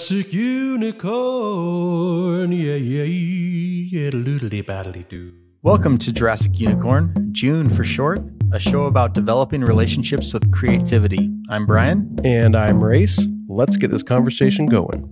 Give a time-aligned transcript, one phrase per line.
[0.00, 1.02] Jurassic Unicorn.
[2.52, 4.08] Yeah, yeah, yeah.
[4.10, 5.34] Doodly battly doo.
[5.60, 11.30] Welcome to Jurassic Unicorn, JUUN for short, a show about developing relationships with creativity.
[11.50, 12.18] I'm Bryan.
[12.24, 13.20] And I'm Rayce.
[13.46, 15.04] Let's get this conversation going.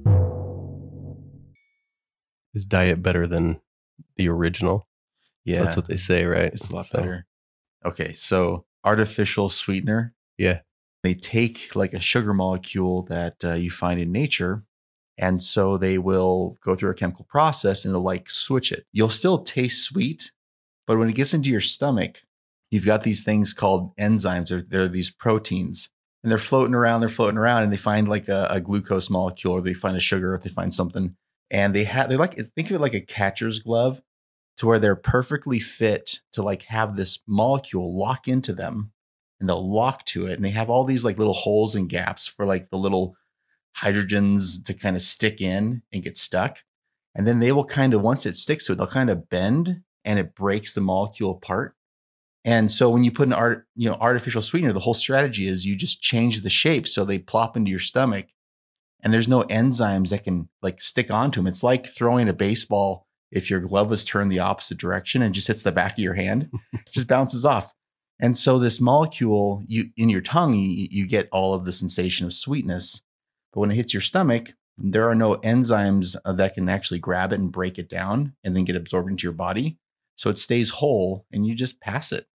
[2.54, 3.60] Is diet better than
[4.16, 4.88] the original?
[5.44, 6.46] Yeah, That's what they say, right?
[6.46, 7.26] it's a lot So, better.
[7.84, 10.60] Okay, so artificial sweetener, Yeah.
[11.02, 14.64] they take like a sugar molecule that uh, you find in nature.
[15.18, 18.86] And so they will go through a chemical process and they'll like switch it.
[18.92, 20.30] You'll still taste sweet,
[20.86, 22.22] but when it gets into your stomach,
[22.70, 25.90] you've got these things called enzymes or they're these proteins
[26.22, 29.54] and they're floating around, they're floating around and they find like a, a glucose molecule
[29.54, 31.16] or they find a sugar or they find something.
[31.50, 34.02] And they have, they're like, think of it like a catcher's glove
[34.58, 38.92] to where they're perfectly fit to like have this molecule lock into them
[39.40, 42.26] and they'll lock to it and they have all these like little holes and gaps
[42.26, 43.16] for like the little
[43.82, 46.58] hydrogens to kind of stick in and get stuck.
[47.14, 49.82] And then they will kind of once it sticks to it they'll kind of bend
[50.04, 51.74] and it breaks the molecule apart.
[52.44, 55.66] And so when you put an art you know artificial sweetener the whole strategy is
[55.66, 58.26] you just change the shape so they plop into your stomach
[59.02, 63.06] and there's no enzymes that can like stick onto them it's like throwing a baseball
[63.30, 66.14] if your glove was turned the opposite direction and just hits the back of your
[66.14, 67.74] hand it just bounces off.
[68.20, 72.26] And so this molecule, you in your tongue, you, you get all of the sensation
[72.26, 73.02] of sweetness,
[73.58, 77.32] but when it hits your stomach, there are no enzymes uh, that can actually grab
[77.32, 79.76] it and break it down and then get absorbed into your body.
[80.14, 82.28] So it stays whole, and you just pass it.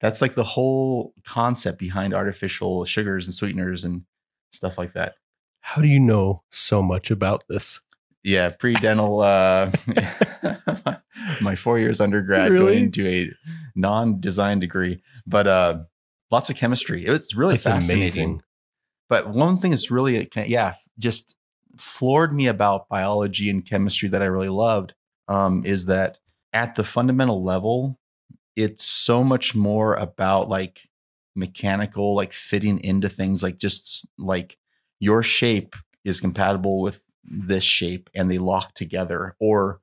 [0.00, 4.04] That's like the whole concept behind artificial sugars and sweeteners and
[4.50, 5.16] stuff like that.
[5.60, 7.80] How do you know so much about this?
[8.22, 9.20] Yeah, pre-dental.
[9.20, 9.70] Uh,
[11.42, 12.72] my four years undergrad Really?
[12.72, 13.30] going into a
[13.76, 15.80] non-design degree, but uh,
[16.30, 17.04] lots of chemistry.
[17.04, 18.00] It's really That's fascinating.
[18.02, 18.42] amazing.
[19.14, 21.36] But one thing that's really, yeah, just
[21.78, 24.94] floored me about biology and chemistry that I really loved
[25.28, 26.18] um, is that
[26.52, 28.00] at the fundamental level,
[28.56, 30.88] it's so much more about like
[31.36, 34.58] mechanical, like fitting into things, like just like
[34.98, 39.80] your shape is compatible with this shape and they lock together, or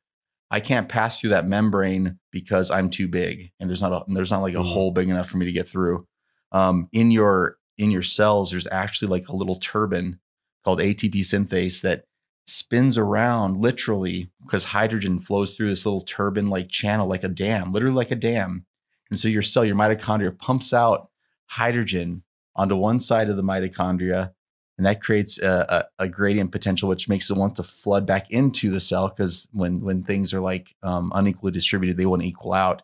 [0.50, 4.31] I can't pass through that membrane because I'm too big and there's not a, there's
[4.31, 4.74] not like a Mhm.
[4.74, 6.06] hole big enough for me to get through.
[6.52, 10.19] Um, in your in your cells, there's actually like a little turbine
[10.64, 12.06] called ATP synthase that
[12.46, 17.74] spins around literally because hydrogen flows through this little turbine like channel, like a dam,
[17.74, 18.68] literally like a dam.
[19.09, 21.09] And so your cell, your mitochondria pumps out
[21.47, 22.22] hydrogen
[22.56, 24.31] onto one side of the mitochondria.
[24.78, 28.30] And that creates a, a, a gradient potential, which makes it want to flood back
[28.30, 32.28] into the cell because when when things are like um, unequally distributed, they want to
[32.28, 32.84] equal out.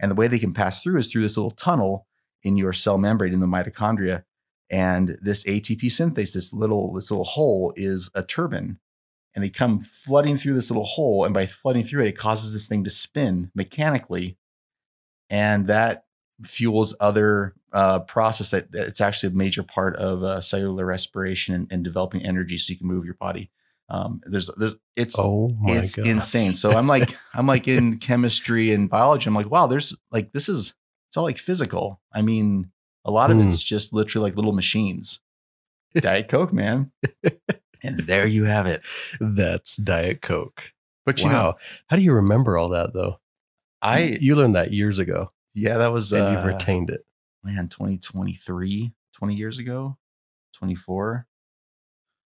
[0.00, 2.06] And the way they can pass through is through this little tunnel
[2.44, 4.24] in your cell membrane in the mitochondria.
[4.70, 8.78] And this ATP synthase, this little this little hole, is a turbine,
[9.34, 11.24] and they come flooding through this little hole.
[11.24, 14.38] And by flooding through it, it causes this thing to spin mechanically,
[15.28, 16.04] and that
[16.42, 21.54] fuels other uh, process that that it's actually a major part of uh, cellular respiration
[21.54, 23.50] and, and developing energy so you can move your body.
[23.90, 26.06] Um, there's there's it's Oh it's god.
[26.06, 26.54] insane.
[26.54, 29.28] So I'm like, I'm like in chemistry and biology.
[29.28, 30.74] I'm like, wow, there's like this is
[31.14, 32.00] it's all like physical.
[32.12, 32.72] I mean,
[33.04, 33.46] a lot of Hmm.
[33.46, 35.20] it's just literally like little machines.
[35.94, 36.90] Diet Coke, man.
[37.84, 38.82] and there you have it.
[39.20, 40.72] That's Diet Coke.
[41.06, 41.32] But you wow.
[41.32, 41.54] know,
[41.86, 43.20] How do you remember all that though?
[43.80, 47.04] I you learned that years ago yeah, that was and uh, you've retained it.
[47.44, 49.96] man, 2023, 20 years ago,
[50.54, 51.28] 24.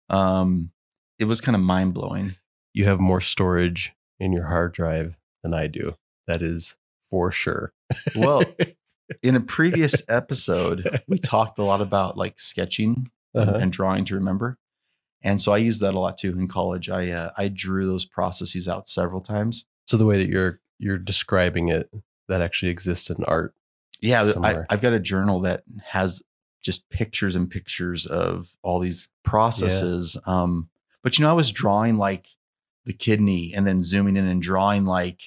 [0.10, 0.72] Um,
[1.20, 2.36] it was kind of mind blowing.
[2.74, 5.98] You have more storage in your hard drive than I do.
[6.26, 6.78] That is
[7.08, 7.74] for sure.
[8.16, 8.44] Well,
[9.24, 13.58] in a previous episode, we talked a lot about like sketching and- Uh-huh.
[13.62, 14.58] and drawing to remember.
[15.24, 16.90] And so I used that a lot too in college.
[16.90, 19.66] I uh, I drew those processes out several times.
[19.88, 21.90] so the way that you're you're describing it,
[22.28, 23.54] that actually exists in art.
[24.02, 24.64] Yeah, I.
[24.70, 26.24] I've got a journal that has
[26.64, 30.18] just pictures and pictures of all these processes.
[30.26, 30.70] Um,
[31.04, 32.26] but you know, I was drawing like
[32.86, 35.22] the kidney and then zooming in and drawing like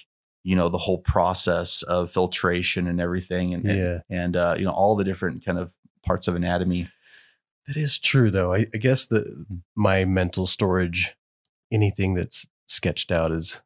[0.45, 3.99] you know the whole process of filtration and everything, and and, Yeah.
[4.11, 5.75] and uh, you know all the different kind of
[6.05, 6.89] parts of anatomy.
[7.67, 8.53] That is true though.
[8.53, 9.25] I, I guess that
[9.75, 11.17] my mental storage,
[11.73, 13.63] anything that's sketched out is,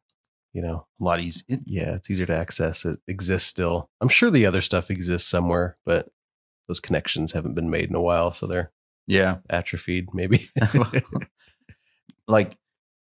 [0.53, 2.85] you know, A lot easier yeah, it's easier to access.
[2.85, 3.89] It exists still.
[3.99, 6.07] I'm sure the other stuff exists somewhere, but
[6.69, 8.71] those connections haven't been made in a while, so they're
[9.05, 10.49] yeah, atrophied maybe.
[12.27, 12.57] like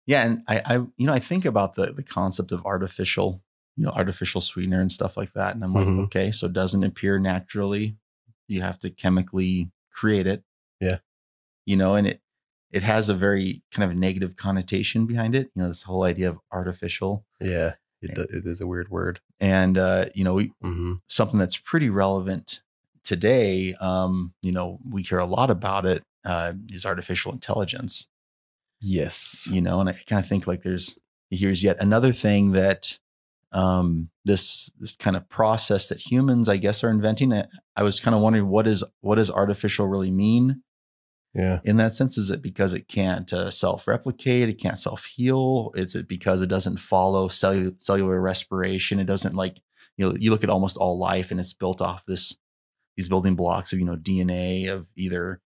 [0.06, 3.40] yeah and I, I you know i think about the the concept of artificial
[3.76, 6.04] you know artificial sweetener and stuff like that and i'm like Mhm.
[6.04, 7.96] okay so it doesn't appear naturally
[8.48, 10.42] you have to chemically create it
[10.80, 10.98] Yeah.
[11.66, 12.20] you know and it
[12.70, 15.50] it has a very kind of negative connotation behind it.
[15.54, 17.74] You know, this whole idea of artificial, Yeah.
[18.00, 19.20] It, do- it is a weird word.
[19.40, 22.62] and uh, you know, we, hmm something that's pretty relevant
[23.04, 23.74] today.
[23.78, 26.02] Um, you know, we hear a lot about it.
[26.24, 28.08] Uh, is artificial intelligence.
[28.80, 29.46] Yes.
[29.52, 30.98] you know and i kind of think like there's
[31.30, 32.98] here's yet another thing that
[33.52, 37.32] um this this kind of process that humans i guess are inventing.
[37.32, 37.44] I,
[37.76, 40.62] I was kind of wondering what is what does artificial really mean?
[41.34, 41.60] Yeah.
[41.64, 44.50] in that sense is it because it can't uh, self-replicate?
[44.50, 45.72] It can't self-heal?
[45.74, 49.00] Is it because it doesn't follow cellular, cellular respiration?
[49.00, 49.58] It doesn't like
[49.96, 52.36] you know you look at almost all life and it's built off this
[52.98, 55.40] these building blocks of you know dna of either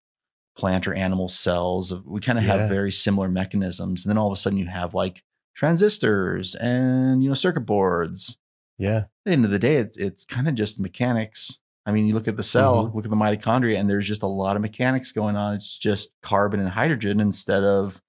[0.57, 1.93] plant or animal cells.
[2.05, 2.57] We kind of Yeah.
[2.57, 4.05] have very similar mechanisms.
[4.05, 5.21] And then all of a sudden you have like
[5.55, 8.37] transistors and you know circuit boards
[8.77, 8.97] Yeah.
[8.97, 11.59] at the end of the day, it's, it's kind of just mechanics.
[11.87, 12.95] I mean, you look at the cell, Mm-hmm.
[12.95, 15.55] look at the mitochondria, and there's just a lot of mechanics going on.
[15.55, 18.01] It's just carbon and hydrogen instead of,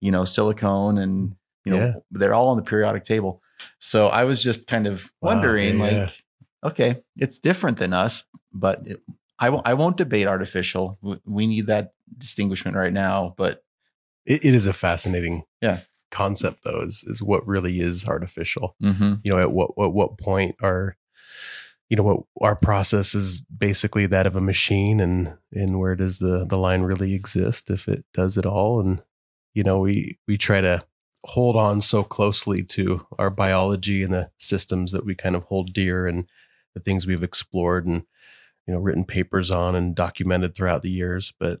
[0.00, 1.34] you know, silicone and,
[1.64, 1.92] you know, Yeah.
[2.10, 3.42] they're all on the periodic table.
[3.80, 6.68] So I was just kind of Wow, wondering, yeah, like, yeah.
[6.68, 9.00] okay, it's different than us, but it,
[9.38, 10.98] I won't, I won't debate artificial.
[11.02, 13.62] We- We need that distinguishment right now, but
[14.24, 15.80] It, it is a fascinating Yeah.
[16.10, 18.76] Concept, though, is, is what really is artificial.
[18.82, 20.96] mhm, You know, at what, at what point are,
[21.88, 26.18] you know, what our process is basically that of a machine and, and where does
[26.18, 28.80] the, the line really exist if it does it all?
[28.80, 29.02] And,
[29.54, 30.84] you know, we, we try to
[31.24, 35.72] hold on so closely to our biology and the systems that we kind of hold
[35.72, 36.28] dear and
[36.74, 38.04] the things we've explored and,
[38.66, 41.32] you know, written papers on and documented throughout the years.
[41.40, 41.60] But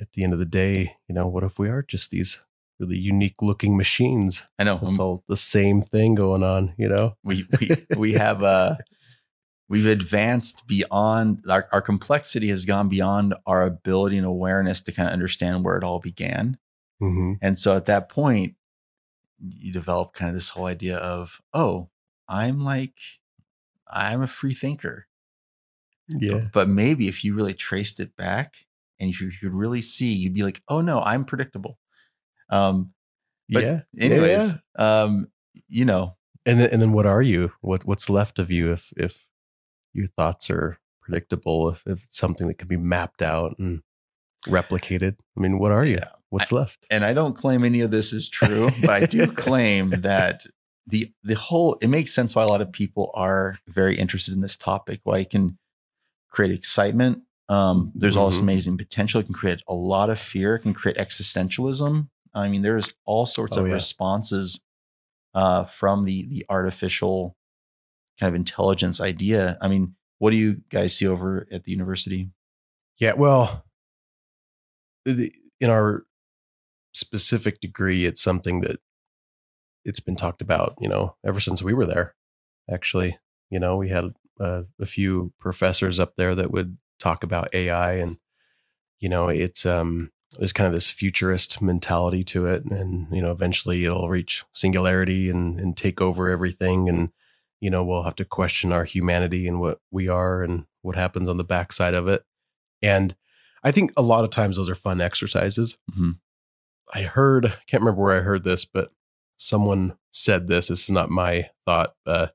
[0.00, 2.44] at the end of the day, you know, what if we are just these
[2.80, 4.46] really unique looking machines?
[4.58, 4.78] I know.
[4.82, 7.16] It's all the same thing going on, you know?
[7.24, 8.76] we we we have uh
[9.68, 15.08] we've advanced beyond our, our complexity has gone beyond our ability and awareness to kind
[15.08, 16.58] of understand where it all began
[17.02, 17.32] Mm-hmm.
[17.42, 18.54] and so at that point
[19.40, 21.88] you develop kind of this whole idea of oh
[22.28, 22.96] i'm like
[23.92, 25.06] i'm a free thinker
[26.08, 26.34] Yeah.
[26.34, 28.54] but, but maybe if you really traced it back
[29.00, 31.78] and if you could really see you'd be like oh no i'm predictable
[32.50, 32.92] um
[33.48, 33.80] but yeah.
[33.98, 35.28] anyways um
[35.68, 37.52] you know And then, and then what are you?
[37.60, 39.26] What what's left of you if if
[39.92, 43.82] your thoughts are predictable, if, if it's something that can be mapped out and
[44.46, 45.16] replicated?
[45.36, 45.96] I mean, what are you?
[45.96, 46.08] Yeah.
[46.30, 46.84] What's left?
[46.90, 50.46] and I don't claim any of this is true, but I do claim that
[50.86, 54.40] the the whole it makes sense why a lot of people are very interested in
[54.40, 55.00] this topic.
[55.04, 55.58] Why it can
[56.30, 57.22] create excitement.
[57.48, 58.42] Um, there's also Mhm.
[58.42, 59.20] amazing potential.
[59.20, 60.56] It can create a lot of fear.
[60.56, 62.08] It can create existentialism.
[62.34, 63.74] I mean, there's all sorts Oh, of yeah.
[63.74, 64.60] responses
[65.34, 67.36] uh, from the the artificial
[68.20, 69.58] kind of intelligence idea.
[69.60, 72.30] I mean, what do you guys see over at the university?
[72.98, 73.64] Yeah, well,
[75.04, 76.04] the- in our
[76.92, 78.80] specific degree, it's something that
[79.84, 82.14] it's been talked about, you know, ever since we were there.
[82.70, 83.18] Actually,
[83.50, 87.94] you know, we had uh, a few professors up there that would talk about AI,
[87.94, 88.18] and
[89.00, 93.30] you know, it's um, there's kind of this futurist mentality to it, and you know,
[93.30, 97.10] eventually it'll reach singularity and and take over everything, and
[97.60, 101.28] you know, we'll have to question our humanity and what we are and what happens
[101.28, 102.24] on the backside of it,
[102.82, 103.14] and
[103.62, 105.78] I think a lot of times those are fun exercises.
[105.96, 106.18] Mhm.
[106.94, 108.92] I heard, I can't remember where I heard this, but
[109.38, 110.68] someone said this.
[110.68, 112.26] This is not my thought, uh,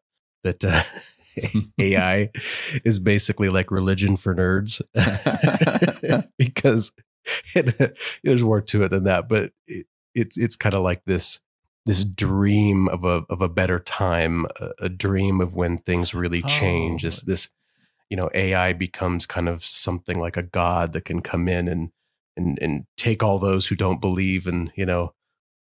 [0.43, 0.81] that uh,
[1.79, 2.31] AI
[2.83, 4.81] is basically like religion for nerds
[6.39, 6.91] because
[7.55, 7.87] Uh,
[8.23, 9.27] there's more to it than that.
[9.27, 9.85] But it,
[10.15, 11.39] it's it's kind of like this
[11.85, 16.41] this dream of a of a better time, a, a dream of when things really
[16.41, 17.03] change.
[17.03, 17.07] Oh.
[17.07, 17.49] This this
[18.09, 21.91] you know AI becomes kind of something like a god that can come in and
[22.35, 25.13] and and take all those who don't believe and you know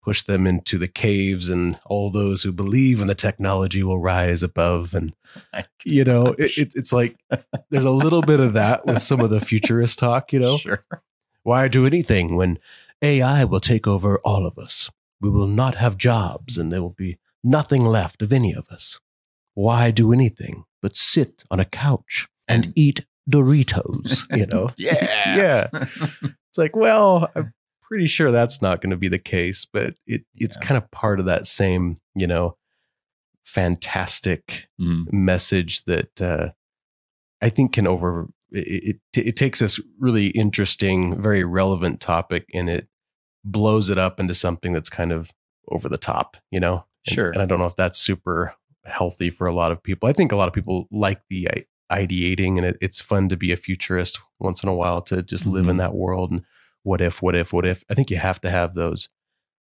[0.03, 4.43] push them into the caves and all those who believe in the technology will rise
[4.43, 5.15] above and
[5.85, 7.15] you know it, it, it's like
[7.69, 10.85] there's a little bit of that with some of the futurist talk you know sure.
[11.45, 12.57] Why do anything when
[13.01, 14.89] ai will take over all of us
[15.21, 18.99] we will not have jobs and there will be nothing left of any of us
[19.53, 24.95] why do anything but sit on a couch and eat doritos you know Yeah.
[25.43, 29.95] yeah it's like well i'm pretty sure that's not going to be the case but
[30.07, 30.67] it it's Yeah.
[30.67, 32.57] kind of part of that same you know
[33.43, 35.13] fantastic Mm.
[35.13, 36.49] message that uh,
[37.41, 39.27] I think can over it, it.
[39.27, 42.87] It takes this really interesting, very relevant topic, and it
[43.43, 45.31] blows it up into something that's kind of
[45.69, 46.85] over the top, you know.
[47.07, 47.31] And- Sure.
[47.31, 50.09] And, I don't know if that's super healthy for a lot of people.
[50.09, 51.47] I think a lot of people like the
[51.91, 55.45] ideating, and it, it's fun to be a futurist once in a while to just
[55.45, 55.79] live in Mhm.
[55.79, 56.43] that world and
[56.83, 57.83] what if, what if, what if.
[57.89, 59.09] I think you have to have those,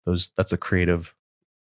[0.05, 1.13] those, that's a creative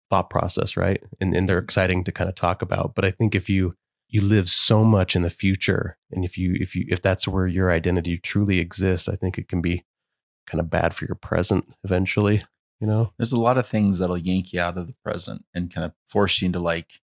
[0.09, 1.03] thought process, right?
[1.21, 2.95] And, and they're exciting to kind of talk about.
[2.95, 3.75] But I think if you,
[4.09, 7.47] you live so much in the future and if you if you if that's where
[7.47, 9.83] your identity truly exists i think it can be
[10.47, 12.43] kind of bad for your present eventually
[12.79, 13.13] you know?
[13.17, 15.93] There's a lot of things that'll yank you out of the present and kind of
[16.07, 17.01] force you into like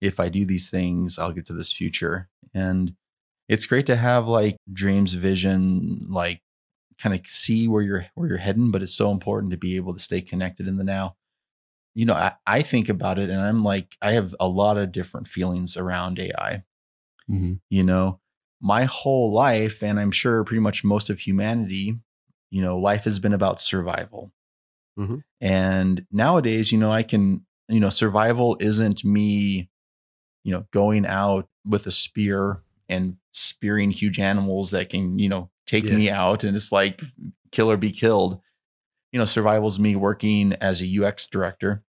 [0.00, 2.28] if i do these things i'll get to this future.
[2.54, 2.94] And
[3.48, 6.42] it's great to have like dreams vision like
[6.98, 9.92] kind of see where you're where you're heading but it's so important to be able
[9.92, 11.14] to stay connected in the now
[11.94, 14.92] you know, I, I, think about it and I'm like, I have a lot of
[14.92, 16.62] different feelings around AI.
[17.28, 17.54] Mm-hmm.
[17.70, 18.20] You know,
[18.60, 21.96] my whole life, and I'm sure pretty much most of humanity,
[22.50, 24.32] you know, life has been about survival.
[24.98, 25.18] Mm-hmm.
[25.40, 29.70] And nowadays, you know, I can, you know, survival isn't me,
[30.44, 35.50] you know, going out with a spear and spearing huge animals that can, you know,
[35.66, 35.94] take yeah.
[35.96, 37.00] me out and it's like
[37.52, 38.40] kill or be killed.
[39.12, 41.82] You know, survival is me working as a UX director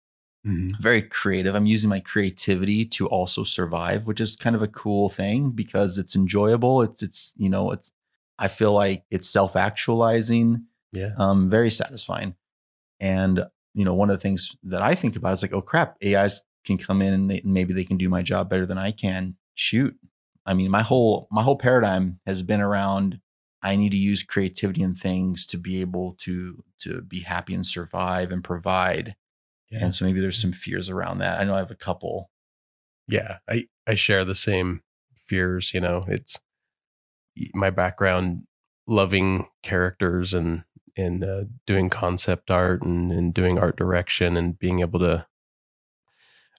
[0.47, 0.81] Mm-hmm.
[0.81, 1.53] Very creative.
[1.53, 5.97] I'm using my creativity to also survive, which is kind of a cool thing because
[5.97, 6.81] it's enjoyable.
[6.81, 7.91] It's it's you know it's
[8.37, 10.65] I feel like it's self actualizing.
[10.93, 11.11] Yeah.
[11.17, 12.35] Um, very satisfying.
[13.01, 15.97] And you know, one of the things that I think about is like, oh crap,
[16.03, 18.91] AIs can come in and they, maybe they can do my job better than I
[18.91, 19.35] can.
[19.55, 19.95] Shoot.
[20.45, 23.19] I mean, my whole my whole paradigm has been around
[23.61, 27.65] I need to use creativity and things to be able to to be happy and
[27.65, 29.15] survive and provide.
[29.69, 29.79] Yeah.
[29.83, 31.39] And so maybe there's some fears around that.
[31.39, 32.29] I know I have a couple.
[33.07, 34.81] Yeah, I I share the same
[35.15, 36.05] fears, you know.
[36.07, 36.39] It's
[37.53, 38.43] my background
[38.87, 40.63] loving characters and
[40.97, 45.25] and uh, doing concept art and, and doing art direction and being able to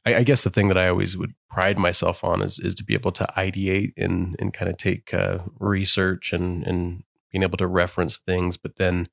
[0.06, 2.84] I, I, guess the thing that I always would pride myself on is is to
[2.84, 7.58] be able to ideate and and kind of take uh, research and and being able
[7.58, 9.06] to reference things, but then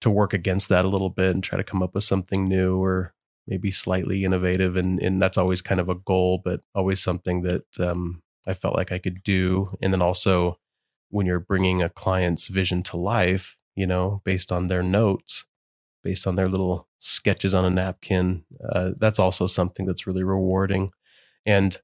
[0.00, 2.76] to work against that a little bit and try to come up with something new
[2.76, 3.14] or
[3.46, 7.64] maybe slightly innovative and and that's always kind of a goal but always something that
[7.80, 9.70] um, I felt like I could do.
[9.80, 10.58] And then also
[11.10, 15.46] when you're bringing a client's vision to life you know based on their notes
[16.02, 20.90] based on their little sketches on a napkin uh, that's also something that's really rewarding
[21.44, 21.78] and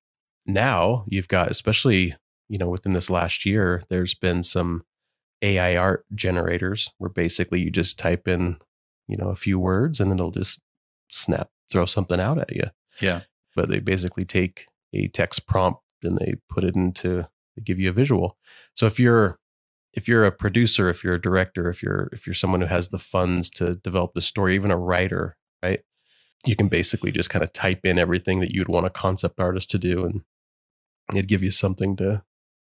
[0.47, 2.15] now you've got especially
[2.49, 4.83] you know within this last year there's been some
[5.43, 8.59] AI art generators where basically you just type in,
[9.09, 10.61] you know, a few words and it'll just
[11.11, 12.65] snap, throw something out at you.
[13.01, 13.21] Yeah.
[13.57, 17.89] But they basically take a text prompt and they put it into they give you
[17.89, 18.37] a visual.
[18.75, 19.39] So if you're
[19.93, 22.91] if you're a producer, if you're a director, if you're if you're someone who has
[22.91, 25.81] the funds to develop the story, even a writer, right?
[26.47, 29.71] You can basically just kind of type in everything that you'd want a concept artist
[29.71, 30.23] to do and
[31.15, 32.23] it'd give you something to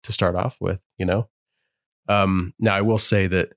[0.03, 1.27] to start off with, you know?
[2.07, 3.53] Um, now, I will say that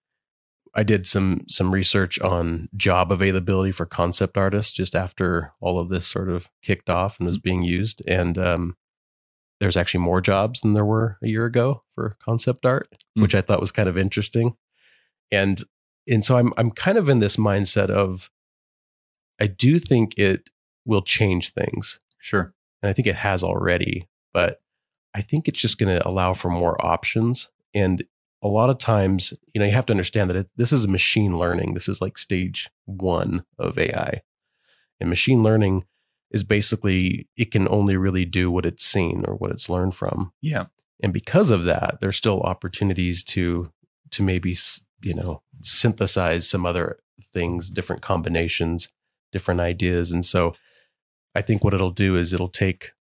[0.74, 5.88] I did some some research on job availability for concept artists just after all of
[5.88, 7.48] this sort of kicked off and was mm-hmm.
[7.48, 8.76] being used, and um,
[9.60, 13.22] there's actually more jobs than there were a year ago for concept art, mm-hmm.
[13.22, 14.56] which I thought was kind of interesting.
[15.30, 15.60] And
[16.08, 18.30] and so I'm I'm kind of in this mindset of
[19.40, 20.50] I do think it
[20.84, 22.00] will change things.
[22.18, 22.54] Sure.
[22.82, 24.60] And I think it has already, but
[25.14, 27.50] I think it's just going to allow for more options.
[27.74, 28.04] And
[28.42, 31.38] a lot of times, you know, you have to understand that it, this is machine
[31.38, 31.74] learning.
[31.74, 34.22] This is like stage one of AI.
[35.00, 35.84] And machine learning
[36.30, 40.32] is basically, it can only really do what it's seen or what it's learned from.
[40.40, 40.66] Yeah.
[41.02, 43.72] And because of that, there's still opportunities to,
[44.10, 44.56] to maybe,
[45.02, 48.88] you know, synthesize some other things, different combinations,
[49.32, 50.12] different ideas.
[50.12, 50.54] And so
[51.34, 52.92] I think what it'll do is it'll take,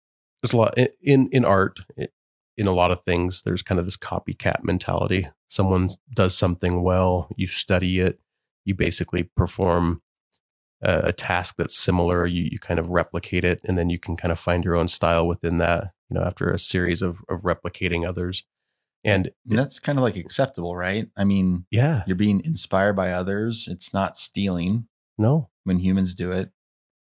[0.42, 1.80] there's a lot in, in art,
[2.56, 5.24] in a lot of things, there's kind of this copycat mentality.
[5.48, 8.20] Someone does something well, you study it,
[8.64, 10.02] you basically perform
[10.82, 14.16] a, a task that's similar, you, you kind of replicate it, and then you can
[14.16, 17.42] kind of find your own style within that, you know, after a series of, of
[17.42, 18.44] replicating others.
[19.04, 21.08] And, and that's kind of like acceptable, right?
[21.16, 23.68] I mean, yeah, you're being inspired by others.
[23.70, 24.88] It's not stealing.
[25.16, 26.50] No, when humans do it.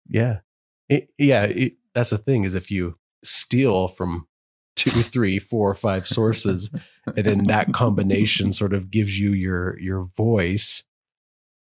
[0.08, 0.40] Yeah,
[0.88, 1.44] it, yeah.
[1.44, 4.28] It, that's the thing is if you steal from
[4.76, 6.70] two, three, four, five sources,
[7.06, 10.84] and then that combination sort of gives you your your voice.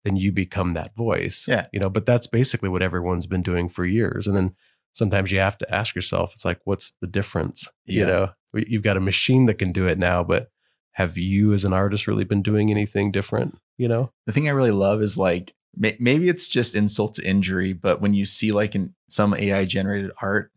[0.06, 1.46] Then you become that voice.
[1.48, 1.90] Yeah, you know.
[1.90, 4.28] But that's basically what everyone's been doing for years.
[4.28, 4.56] And then
[4.94, 7.70] sometimes you have to ask yourself, it's like, what's the difference?
[7.86, 8.00] Yeah.
[8.00, 10.50] You know, you've got a machine that can do it now, but
[10.94, 13.58] have you as an artist really been doing anything different?
[13.78, 17.74] You know, the thing I really love is like maybe it's just insult to injury,
[17.74, 20.52] but when you see like in some AI generated art,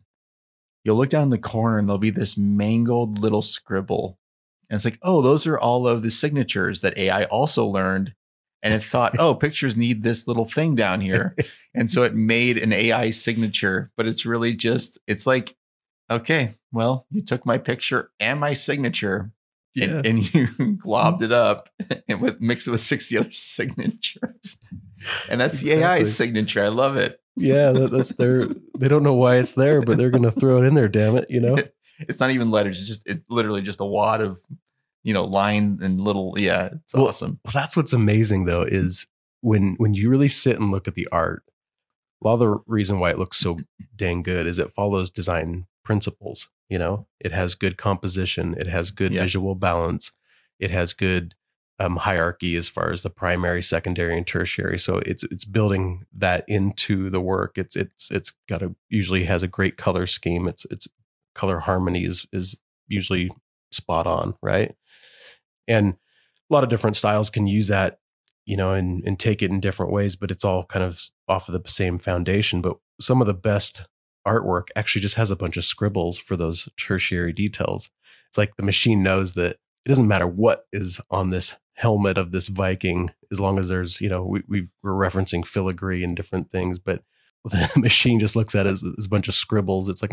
[0.83, 4.19] you'll look down in the corner and there'll be this mangled little scribble.
[4.69, 8.15] And it's like, oh, those are all of the signatures that AI also learned
[8.63, 11.35] and it thought, oh, pictures need this little thing down here.
[11.75, 15.55] and so it made an AI signature, but it's really just, it's like,
[16.09, 19.31] okay, well, you took my picture and my signature
[19.75, 19.97] Yeah.
[19.97, 21.25] and, and you globbed mm.
[21.25, 21.69] it up
[22.07, 24.57] and with mixed it with 60 other signatures.
[25.29, 26.63] And that's the AI signature.
[26.63, 27.19] I love it.
[27.35, 28.47] yeah, that, that's their.
[28.77, 30.87] They don't know why it's there, but they're going to throw it in there.
[30.87, 31.57] Damn it, you know.
[31.99, 32.79] It's not even letters.
[32.79, 34.39] It's just, it's literally just a wad of,
[35.03, 37.39] you know, lines and little, yeah, it's Well, awesome.
[37.45, 39.07] Well, that's what's amazing though is
[39.41, 41.43] when when you really sit and look at the art.
[42.23, 43.59] A lot of the reason why it looks so
[43.95, 46.49] dang good is it follows design principles.
[46.69, 49.21] You know, it has good composition, it has good Yeah.
[49.23, 50.11] visual balance,
[50.59, 51.35] it has good
[51.79, 54.79] um, hierarchy as far as the primary, secondary, and tertiary.
[54.79, 57.57] So it's it's building that into the work.
[57.57, 60.47] It's it's it's got a usually has a great color scheme.
[60.47, 60.87] It's it's
[61.35, 62.55] color harmony is is
[62.87, 63.31] usually
[63.71, 64.75] spot on, right?
[65.67, 67.99] And a lot of different styles can use that,
[68.45, 71.47] you know, and and take it in different ways, but it's all kind of off
[71.49, 72.61] of the same foundation.
[72.61, 73.87] But some of the best
[74.27, 77.91] artwork actually just has a bunch of scribbles for those tertiary details.
[78.29, 82.31] It's like the machine knows that it doesn't matter what is on this helmet of
[82.31, 86.51] this Viking, as long as there's, you know, we, we we're referencing filigree and different
[86.51, 87.03] things, but
[87.45, 89.89] the machine just looks at it as, as a bunch of scribbles.
[89.89, 90.11] It's like,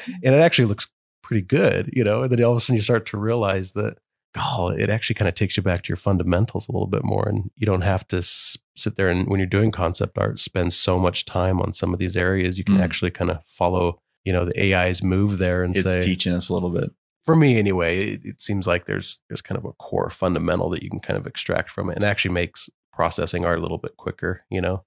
[0.24, 0.90] and it actually looks
[1.22, 2.22] pretty good, you know.
[2.22, 3.98] And then all of a sudden you start to realize that,
[4.38, 7.28] oh, it actually kind of takes you back to your fundamentals a little bit more,
[7.28, 10.72] and you don't have to s- sit there and when you're doing concept art, spend
[10.74, 12.58] so much time on some of these areas.
[12.58, 12.82] You can Mm.
[12.84, 16.48] actually kind of follow, you know, the AI's move there and It's say, teaching us
[16.48, 16.90] a little bit.
[17.24, 20.82] for me anyway, it, it seems like there's there's kind of a core fundamental that
[20.82, 23.96] you can kind of extract from it, and actually makes processing art a little bit
[23.96, 24.84] quicker, you know.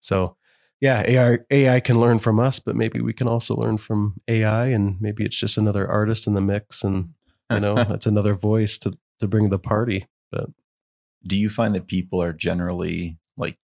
[0.00, 0.36] So,
[0.80, 4.66] yeah, AI AI can learn from us, but maybe we can also learn from AI,
[4.66, 7.14] and maybe it's just another artist in the mix, and
[7.54, 10.06] you know, that's another voice to to bring the party.
[10.32, 10.50] But
[11.26, 13.58] do you find that people are generally like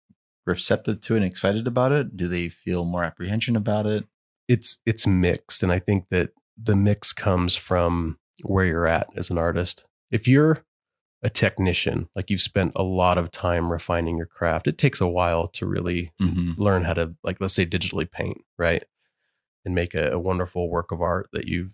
[0.47, 2.17] receptive to it and excited about it?
[2.17, 4.05] Do they feel more apprehension about it?
[4.49, 6.31] It's it's mixed, and I think that
[6.63, 9.85] the mix comes from where you're at as an artist.
[10.11, 10.65] If you're
[11.23, 15.07] a technician, like you've spent a lot of time refining your craft, it takes a
[15.09, 16.53] while to really Mm-hmm.
[16.61, 18.83] learn how to like let's say digitally paint right
[19.65, 21.71] and make a, a wonderful work of art that you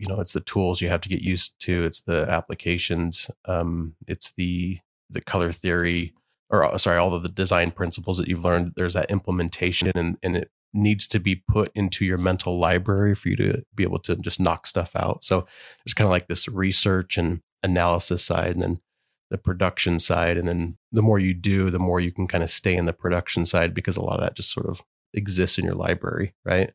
[0.00, 3.94] you know it's the tools you have to get used to it's the applications um
[4.08, 6.12] it's the the color theory
[6.48, 10.16] or uh, sorry all of the design principles that you've learned there's that implementation and
[10.22, 13.98] and it needs to be put into your mental library for you to be able
[13.98, 15.24] to just knock stuff out.
[15.24, 15.46] So
[15.84, 18.80] there's kind of like this research and analysis side and then
[19.30, 22.50] the production side and then the more you do the more you can kind of
[22.50, 24.82] stay in the production side because a lot of that just sort of
[25.14, 26.72] exists in your library right?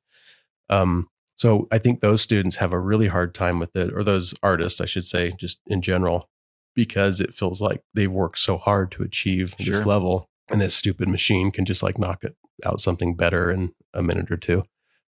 [0.70, 4.34] Um so i think those students have a really hard time with it or those
[4.42, 6.30] artists i should say just in general
[6.76, 11.08] because it feels like they've worked so hard to achieve this level and this stupid
[11.08, 14.64] machine can just like knock it out something better in a minute or two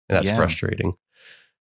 [0.10, 0.36] and that's Yeah.
[0.36, 0.94] frustrating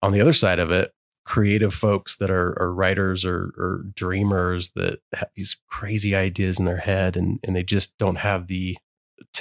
[0.02, 0.92] on the other side of it
[1.26, 6.64] creative folks that are, are writers or, or dreamers that have these crazy ideas in
[6.64, 8.76] their head and, and they just don't have the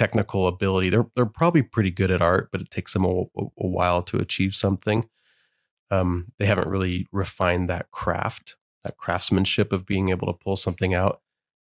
[0.00, 0.88] technical ability.
[0.88, 4.16] They're, they're probably pretty good at art, but it takes them a, a while to
[4.16, 5.06] achieve something.
[5.90, 10.94] Um, they haven't really refined that craft, that craftsmanship of being able to pull something
[10.94, 11.20] out.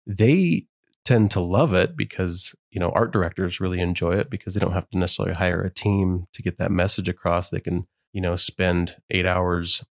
[0.05, 0.65] They
[1.05, 4.73] tend to love it because, you know, art directors really enjoy it because they don't
[4.73, 7.49] have to necessarily hire a team to get that message across.
[7.51, 9.85] They can, you know, spend eight hours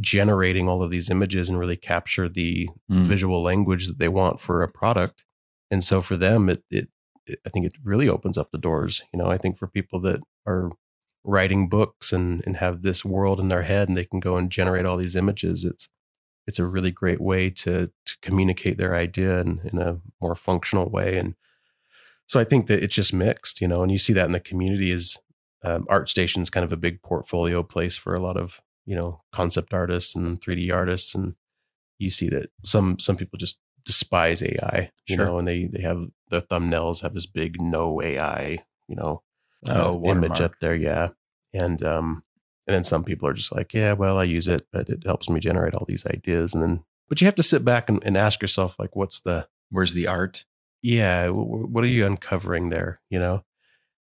[0.00, 3.04] generating all of these images and really capture the Mm.
[3.04, 5.24] visual language that they want for a product.
[5.70, 6.88] And so for them, it, it, it,
[7.28, 9.02] I think it really opens up the doors.
[9.12, 10.70] You know, I think for people that are
[11.24, 14.50] writing books and, and have this world in their head and they can go and
[14.50, 15.88] generate all these images, it's,
[16.46, 20.88] it's a really great way to, to communicate their idea in, in a more functional
[20.90, 21.18] way.
[21.18, 21.34] And
[22.26, 24.40] so I think that it's just mixed, you know, and you see that in the
[24.40, 25.18] community is
[25.62, 29.22] um, ArtStation is kind of a big portfolio place for a lot of, you know,
[29.32, 31.14] concept artists and 3D artists.
[31.14, 31.34] And
[31.98, 35.26] you see that some, some people just despise AI, you Sure.
[35.26, 39.22] know, and they, they have the thumbnails have this big no AI, you know,
[39.68, 40.74] Oh, uh, image up there.
[40.74, 41.08] Yeah.
[41.52, 42.24] And, um,
[42.66, 45.28] and then some people are just like, yeah, well, I use it, but it helps
[45.28, 46.54] me generate all these ideas.
[46.54, 49.48] And then, but you have to sit back and, and ask yourself, like, what's the,
[49.70, 50.44] Where's the art?
[50.82, 53.00] yeah, w- w- what are you uncovering there?
[53.10, 53.44] You know?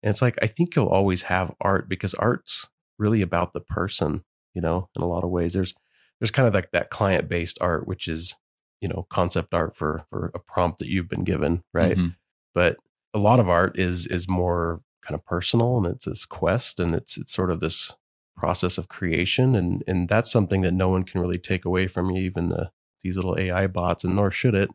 [0.03, 4.23] And it's like, I think you'll always have art because art's really about the person,
[4.53, 5.53] you know, in a lot of ways.
[5.53, 5.73] There's,
[6.19, 8.36] there's kind of like that client based art, which is,
[8.82, 11.63] you know, concept art for, for a prompt that you've been given.
[11.74, 11.96] Right.
[11.98, 12.15] Mhm.
[12.54, 12.78] But
[13.13, 16.94] a lot of art is, is more kind of personal and it's this quest and
[16.94, 17.96] it's, it's sort of this
[18.36, 19.56] process of creation.
[19.56, 22.72] And, and that's something that no one can really take away from you, even the,
[23.02, 24.70] these little AI bots and nor should it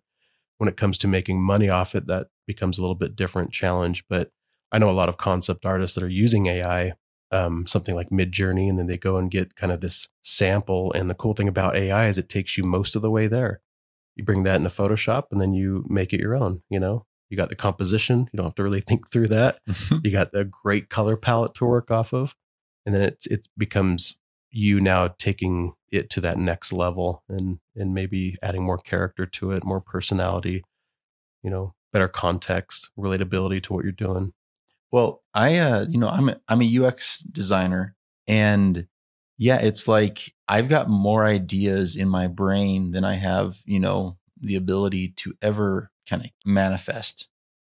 [0.59, 4.05] when it comes to making money off it, that becomes a little bit different challenge.
[4.09, 4.31] But
[4.73, 6.95] I know a lot of concept artists that are using AI,
[7.31, 10.93] um, something like Midjourney, and then they go and get kind of this sample.
[10.93, 13.61] And the cool thing about AI is it takes you most of the way there.
[14.17, 16.63] You bring that into Photoshop and then you make it your own.
[16.69, 18.29] You know, you got the composition.
[18.33, 19.59] You don't have to really think through that.
[20.03, 22.35] you got the great color palette to work off of,
[22.85, 24.19] and then it's it becomes
[24.51, 29.53] you now taking it to that next level and and maybe adding more character to
[29.53, 30.65] it, more personality,
[31.43, 34.33] you know, better context, relatability to what you're doing.
[34.91, 38.87] Well, I uh, you know, I'm a, I'm a UX designer and
[39.39, 44.19] yeah, it's like I've got more ideas in my brain than I have, you know,
[44.41, 47.29] the ability to ever kind of manifest.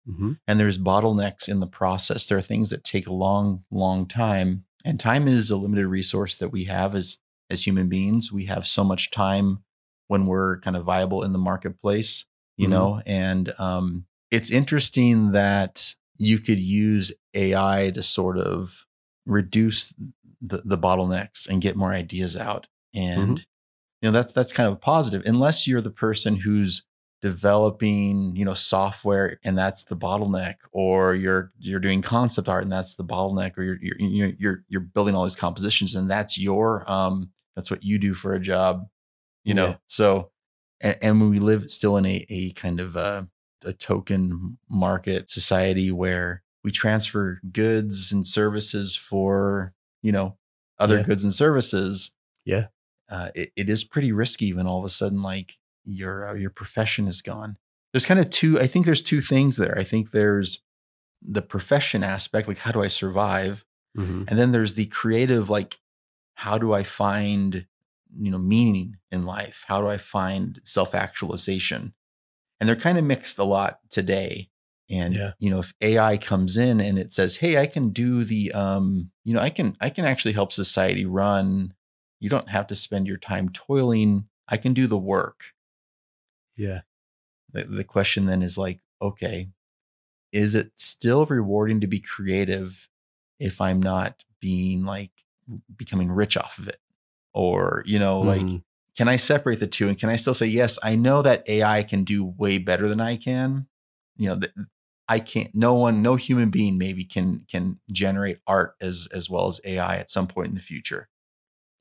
[0.08, 0.34] Mm-hmm.
[0.47, 2.28] And there's bottlenecks in the process.
[2.28, 4.65] There are things that take a long, long time.
[4.84, 8.32] And time is a limited resource that we have as as human beings.
[8.32, 9.63] We have so much time
[10.08, 12.26] when we're kind of viable in the marketplace,
[12.58, 12.73] you mm-hmm.
[12.73, 13.02] know.
[13.06, 18.86] And um, it's interesting that you could use AI to sort of
[19.26, 19.93] reduce
[20.43, 22.67] the, the bottlenecks and get more ideas out.
[22.93, 23.43] And mm-hmm.
[24.01, 26.84] you know that's that's kind of a positive, unless you're the person who's
[27.23, 32.71] developing you know software and that's the bottleneck or you're you're doing concept art and
[32.71, 36.84] that's the bottleneck or you're you're you're, you're building all these compositions and that's your
[36.91, 38.86] um that's what you do for a job
[39.45, 39.75] you know yeah.
[39.88, 40.32] so
[40.82, 43.25] and, and, when we live still in a, a kind of a,
[43.63, 50.37] a token market society where we transfer goods and services for you know
[50.77, 51.03] other yeah.
[51.03, 52.11] goods and services
[52.45, 52.67] yeah
[53.09, 56.49] uh, it, it is pretty risky when all of a sudden like your uh, your
[56.49, 57.57] profession is gone.
[57.91, 58.59] There's kind of two.
[58.59, 59.77] I think there's two things there.
[59.77, 60.61] I think there's
[61.21, 63.63] the profession aspect, like how do I survive,
[63.97, 64.23] mm-hmm.
[64.27, 65.79] and then there's the creative, like
[66.35, 67.65] how do I find
[68.15, 69.65] you know meaning in life?
[69.67, 71.93] How do I find self actualization?
[72.59, 74.49] And they're kind of mixed a lot today.
[74.93, 75.32] And yeah.
[75.39, 79.12] you know, if AI comes in and it says, "Hey, I can do the, um,
[79.25, 81.73] you know, I can I can actually help society run.
[82.19, 84.27] You don't have to spend your time toiling.
[84.47, 85.53] I can do the work."
[86.56, 86.82] Yeah.
[87.51, 89.49] The, the question then is like, okay,
[90.32, 92.89] is it still rewarding to be creative
[93.39, 95.12] if I'm not being like
[95.75, 96.79] becoming rich off of it?
[97.34, 98.47] Or, you know, mm-hmm.
[98.47, 98.62] like,
[98.97, 99.88] can I separate the two?
[99.88, 103.01] And can I still say, yes, I know that AI can do way better than
[103.01, 103.67] I can?
[104.17, 104.51] You know, that
[105.13, 109.47] I can't, no one, no human being maybe can, can generate art as, as well
[109.47, 111.10] as AI at some point in the future.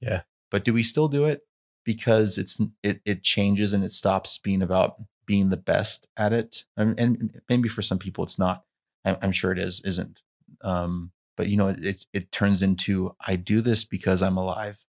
[0.01, 0.23] Yeah.
[0.51, 1.43] But do we still do it?
[1.85, 6.65] because it's it it changes and it stops being about being the best at it.
[6.77, 8.65] And, and maybe for some people it's not.
[9.05, 10.21] I'm, I'm sure it is isn't.
[10.63, 14.85] Um, but you know, it it turns into I do this because I'm alive.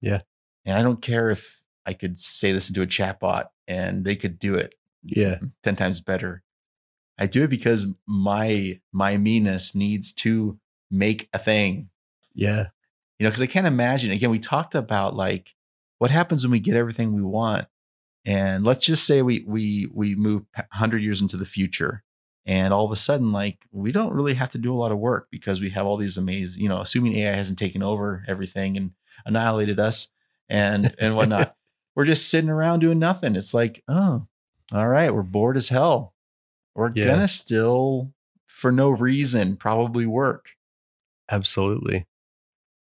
[0.00, 0.20] Yeah,
[0.64, 4.38] and I don't care if I could say this into a chatbot and they could
[4.38, 4.74] do it.
[5.04, 6.42] Yeah, ten times better.
[7.22, 10.58] I do it because my my meanness needs to
[10.90, 11.88] make a thing.
[12.34, 12.66] Yeah.
[13.18, 14.10] You know, because I can't imagine.
[14.10, 15.54] Again, we talked about like
[15.98, 17.66] what happens when we get everything we want?
[18.24, 22.02] And let's just say we we we move 100 years into the future
[22.44, 24.98] and all of a sudden like we don't really have to do a lot of
[24.98, 28.76] work because we have all these amazing, you know, assuming AI hasn't taken over everything
[28.76, 28.90] and
[29.24, 30.08] annihilated us
[30.48, 31.54] and and whatnot.
[31.94, 33.36] we're just sitting around doing nothing.
[33.36, 34.26] It's like, oh,
[34.72, 36.11] all right, we're bored as hell.
[36.74, 37.06] We're yeah.
[37.06, 38.12] gonna still,
[38.46, 40.50] for no reason, probably work.
[41.30, 42.06] Absolutely.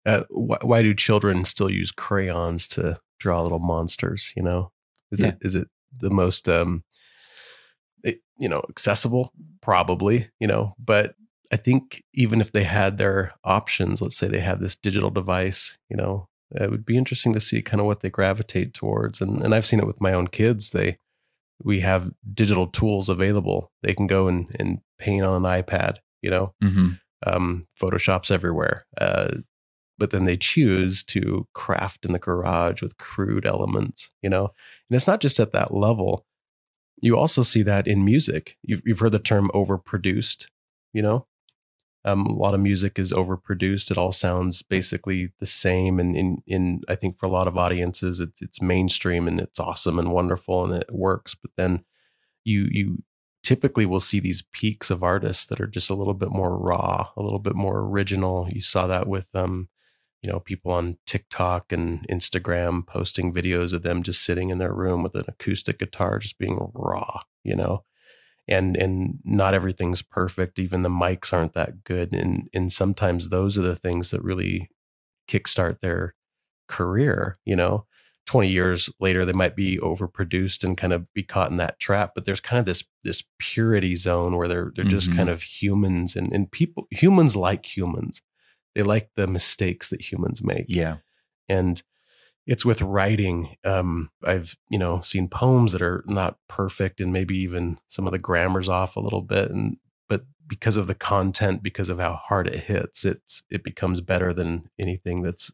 [0.05, 4.71] Uh, wh- why do children still use crayons to draw little monsters you know
[5.11, 5.29] is yeah.
[5.29, 5.67] it is it
[5.97, 6.83] the most um
[8.03, 11.15] it, you know accessible probably you know but
[11.51, 15.77] i think even if they had their options let's say they have this digital device
[15.89, 19.41] you know it would be interesting to see kind of what they gravitate towards and
[19.41, 20.97] and i've seen it with my own kids they
[21.63, 26.29] we have digital tools available they can go and and paint on an ipad you
[26.29, 26.89] know mm-hmm.
[27.25, 29.29] um, photoshop's everywhere uh,
[29.97, 34.51] but then they choose to craft in the garage with crude elements, you know?
[34.89, 36.25] And it's not just at that level.
[37.01, 38.57] You also see that in music.
[38.61, 40.47] You've, you've heard the term overproduced,
[40.93, 41.27] you know?
[42.05, 43.89] Um, a lot of music is overproduced.
[43.89, 45.99] It all sounds basically the same.
[45.99, 49.59] And in, in I think for a lot of audiences, it's, it's mainstream and it's
[49.59, 51.33] awesome and wonderful and it works.
[51.33, 51.83] But then
[52.43, 53.03] you, you
[53.41, 57.09] typically will see these peaks of artists that are just a little bit more raw,
[57.17, 58.47] a little bit more original.
[58.51, 59.69] You saw that with um,
[60.25, 64.73] you know, people on TikTok and Instagram posting videos of them just sitting in their
[64.73, 67.83] room with an acoustic guitar, just being raw, you know,
[68.47, 70.59] and and not everything's perfect.
[70.59, 74.69] Even the mics aren't that good, and and sometimes those are the things that really
[75.29, 76.15] kickstart their
[76.67, 77.85] career, you know.
[78.27, 82.13] 20 years later they might be overproduced and kind of be caught in that trap
[82.15, 85.15] but there's kind of this this purity zone where they're they're just Mhm.
[85.15, 88.23] kind of humans and and people humans like humans
[88.73, 90.97] they like the mistakes that humans make Yeah.
[91.47, 91.83] and
[92.47, 97.37] it's with writing um i've you know seen poems that are not perfect and maybe
[97.37, 99.77] even some of the grammar's off a little bit and
[100.07, 104.33] but because of the content because of how hard it hits it's it becomes better
[104.33, 105.51] than anything that's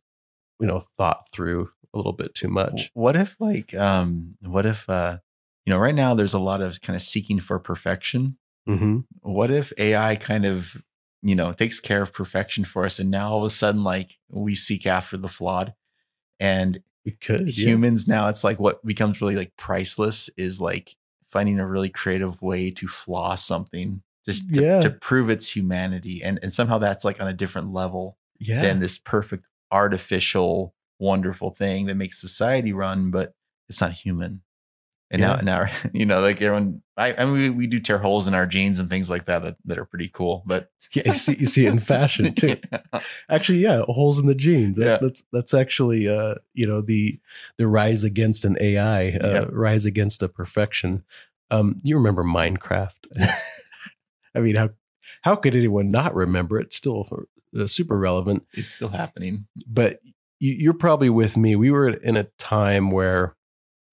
[0.60, 4.90] you know thought through a little bit too much What if like um what if
[4.90, 5.18] uh
[5.66, 8.38] you know right now there's a lot of kind of seeking for perfection.
[8.68, 9.00] mm-hmm.
[9.22, 10.82] What if AI kind of
[11.22, 14.18] you know takes care of perfection for us and now all of a sudden like
[14.30, 15.74] we seek after the flawed
[16.42, 17.70] and we could yeah.
[17.70, 20.96] humans now it's like what becomes really like priceless is like
[21.28, 24.82] finding a really creative way to flaw something just to, Yeah.
[24.82, 28.80] to prove its humanity and and somehow that's like on a different level yeah than
[28.80, 33.34] this perfect artificial wonderful thing that makes society run but
[33.70, 34.42] it's not human
[35.12, 35.36] and Yeah.
[35.44, 38.34] now now you know like everyone i, I mean we, we do tear holes in
[38.34, 41.36] our jeans and things like that that, that are pretty cool but yeah you see,
[41.38, 42.56] you see it in fashion too.
[43.30, 44.98] Actually yeah holes in the jeans That- Yeah.
[45.02, 47.20] that's that's actually uh you know the
[47.58, 49.46] the rise against an ai uh, Yeah.
[49.52, 51.04] rise against a perfection.
[51.50, 53.08] Um you remember minecraft?
[54.36, 54.70] I mean how
[55.24, 56.74] how could anyone not remember it?
[56.74, 57.08] Still
[57.58, 58.46] uh, super relevant.
[58.54, 59.46] It's still happening.
[59.68, 60.00] But
[60.40, 61.56] you, you're probably with me.
[61.56, 63.36] We were in a time where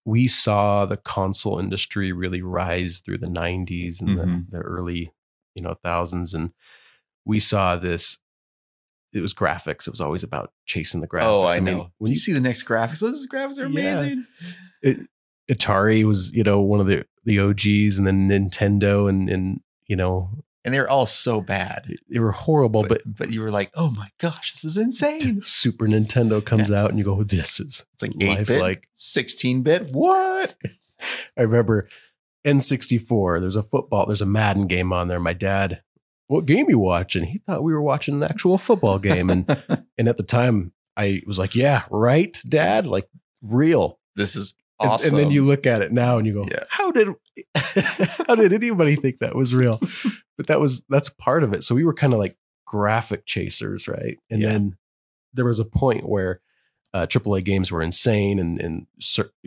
[0.09, 4.49] we saw the console industry really rise through the 90s and Mhm.
[4.51, 5.13] the, the early
[5.55, 6.53] you know thousands and
[7.27, 8.19] we saw this
[9.13, 12.11] it was graphics it was always about chasing the graphics oh i, mean, know when
[12.11, 14.01] you see the next graphics those graphics are Yeah.
[14.01, 14.27] amazing
[15.51, 19.97] atari was you know one of the the og's and then nintendo and and you
[19.97, 20.31] know
[20.65, 23.91] and they're all so bad they were horrible but, but, but you were like oh
[23.91, 28.03] my gosh this is insane super nintendo comes out and you go this is it's
[28.03, 30.57] like 8 bit lifelike 16 bit what
[31.37, 31.89] I remember
[32.47, 33.41] N64.
[33.41, 35.21] There's a football, there's a Madden game on there.
[35.21, 35.83] My dad,
[36.27, 37.23] what game you watching?
[37.23, 39.31] And he thought we were watching an actual football game.
[39.31, 39.47] And
[39.99, 42.87] and at the time I was like, Yeah, right, Dad?
[42.87, 43.09] Like
[43.43, 43.99] real.
[44.17, 46.65] this is awesome And, then you look at it now and you go, Yeah.
[46.69, 47.09] How did
[48.27, 49.81] how did anybody think that was real?
[50.37, 51.65] But that was that's part of it.
[51.65, 54.19] So we were kind of like graphic chasers, right?
[54.31, 54.51] And Yeah.
[54.51, 54.77] then
[55.35, 56.41] there was a point where
[56.95, 58.87] uh, AAA games were insane and, and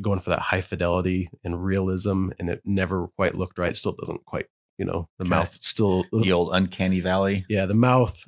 [0.01, 3.73] going for that high fidelity and realism, and it never quite looked right.
[3.73, 5.29] Still doesn't quite, you know, the Okay.
[5.29, 8.27] mouth still, the old uncanny valley yeah, the mouth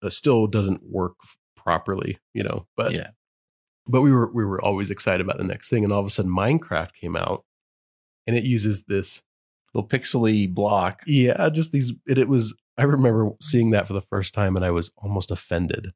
[0.00, 1.14] uh, still doesn't work
[1.56, 2.68] properly, you know.
[2.76, 3.08] But yeah
[3.86, 6.10] but we were we were always excited about the next thing, and all of a
[6.10, 7.44] sudden Minecraft came out,
[8.26, 9.22] and it uses this
[9.72, 11.92] little pixely block yeah, just these.
[12.06, 12.56] It, it was.
[12.76, 15.92] I remember seeing that for the first time, and I was almost offended.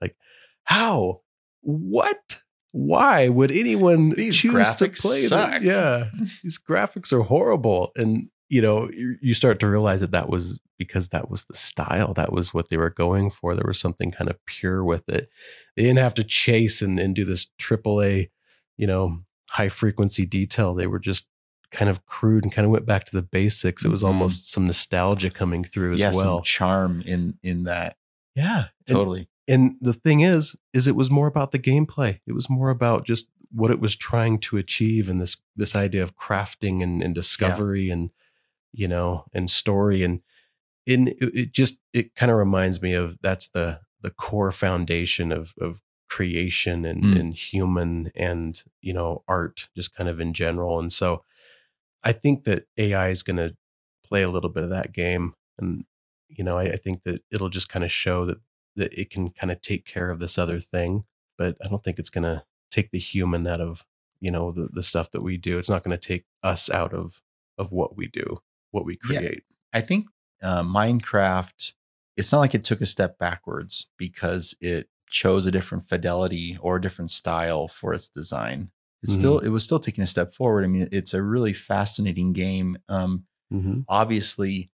[0.00, 0.16] Like,
[0.64, 1.22] how?
[1.62, 2.42] What?
[2.72, 5.20] Why would anyone These choose to play?
[5.20, 5.28] them?
[5.28, 5.62] suck.
[5.62, 6.10] Yeah,
[6.42, 11.08] these graphics are horrible, and you know, you, start to realize that that was because
[11.08, 12.14] that was the style.
[12.14, 13.54] That was what they were going for.
[13.54, 15.28] There was something kind of pure with it.
[15.76, 18.30] They didn't have to chase and, and do this triple A,
[18.76, 19.18] you know,
[19.50, 20.74] high frequency detail.
[20.74, 21.28] They were just
[21.70, 23.84] kind of crude and kind of went back to the basics.
[23.84, 24.06] It was Mhm.
[24.06, 26.38] almost some nostalgia coming through as yeah well.
[26.38, 27.96] some charm in in that
[28.34, 28.68] yeah.
[28.86, 32.20] Totally and the thing is, is it was more about the gameplay.
[32.26, 36.02] It was more about just what it was trying to achieve and this this idea
[36.02, 38.10] of crafting and, and discovery and
[38.72, 40.20] you know and story and
[40.86, 45.32] in it, it just it kind of reminds me of that's the the core foundation
[45.32, 47.20] of of creation and, Mm.
[47.20, 51.22] and human and you know art just kind of in general and so
[52.02, 53.54] i think that ai is going to
[54.04, 55.84] play a little bit of that game and
[56.28, 58.38] you know I, I think that it'll just kind of show that
[58.76, 61.04] that it can kind of take care of this other thing
[61.36, 63.84] but i don't think it's going to take the human out of
[64.20, 66.94] you know the, the stuff that we do it's not going to take us out
[66.94, 67.20] of
[67.58, 68.38] of what we do
[68.70, 69.18] what we Yeah.
[69.20, 70.06] create i think
[70.42, 71.72] uh, minecraft
[72.16, 76.76] it's not like it took a step backwards because it chose a different fidelity or
[76.76, 78.70] a different style for its design
[79.02, 79.18] it's Mm-hmm.
[79.20, 82.76] still it was still taking a step forward i mean it's a really fascinating game
[82.88, 83.80] um mm-hmm.
[83.88, 84.70] obviously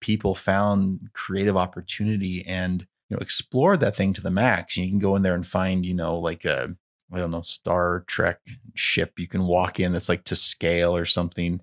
[0.00, 4.98] people found creative opportunity and you know explored that thing to the max you can
[4.98, 6.76] go in there and find you know like a
[7.12, 8.40] i don't know star trek
[8.74, 11.60] ship you can walk in that's like to scale or something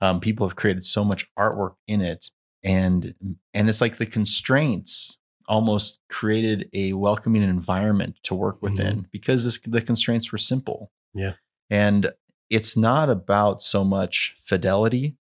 [0.00, 2.30] um, people have created so much artwork in it
[2.64, 3.14] and
[3.54, 9.58] and it's like the constraints almost created a welcoming environment to work within because this,
[9.60, 11.32] the constraints were simple Yeah.
[11.70, 12.12] and
[12.50, 15.16] it's not about so much fidelity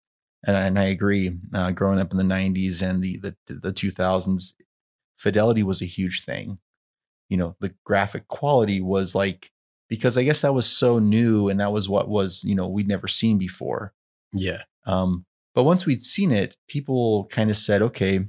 [0.45, 1.37] and, I- and I agree.
[1.53, 4.53] Uh, growing up in the '90s and the, the the 2000s,
[5.17, 6.59] fidelity was a huge thing.
[7.29, 9.51] You know, the graphic quality was like
[9.89, 12.87] because I guess that was so new and that was what was, you know, we'd
[12.87, 13.93] never seen before.
[14.33, 14.63] Yeah.
[14.85, 18.25] Um, but once we'd seen it, people kind of said, okay,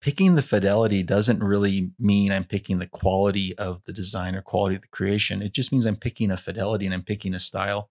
[0.00, 4.76] picking the fidelity doesn't really mean I'm picking the quality of the design or quality
[4.76, 5.42] of the creation.
[5.42, 7.90] It just means I'm picking a fidelity and I'm picking a style.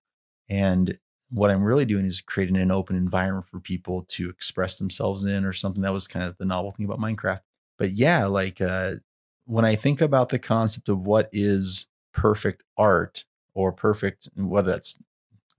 [0.50, 0.98] And
[1.30, 5.44] what I'm really doing is creating an open environment for people to express themselves in
[5.44, 7.42] or something that was kind of the novel thing about Minecraft.
[7.78, 8.96] But yeah, like uh,
[9.46, 14.98] when I think about the concept of what is perfect art or perfect, whether that's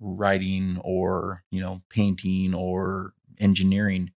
[0.01, 4.11] writing or, you know, painting or engineering,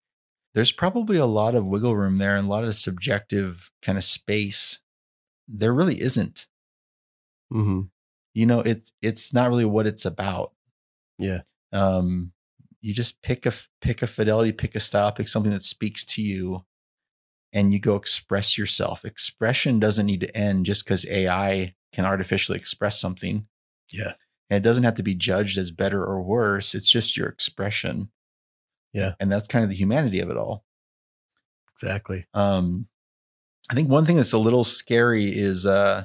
[0.53, 4.03] there's probably a lot of wiggle room there and a lot of subjective kind of
[4.03, 4.79] space.
[5.47, 6.47] There really isn't.
[7.53, 7.81] Mm-hmm.
[8.33, 10.53] You know, it's it's not really what it's about.
[11.17, 11.41] Yeah.
[11.73, 12.31] Um,
[12.81, 16.21] you just pick a pick a fidelity, pick a style, pick something that speaks to
[16.21, 16.65] you,
[17.53, 19.05] and you go express yourself.
[19.05, 23.47] Expression doesn't need to end just because AI can artificially express something.
[23.91, 24.13] Yeah.
[24.51, 26.75] And it doesn't have to be judged as better or worse.
[26.75, 28.11] It's just your expression.
[28.91, 29.13] Yeah.
[29.17, 30.65] And that's kind of the humanity of it all.
[31.73, 32.27] Exactly.
[32.33, 32.89] Um,
[33.71, 36.03] I think one thing that's a little scary is uh,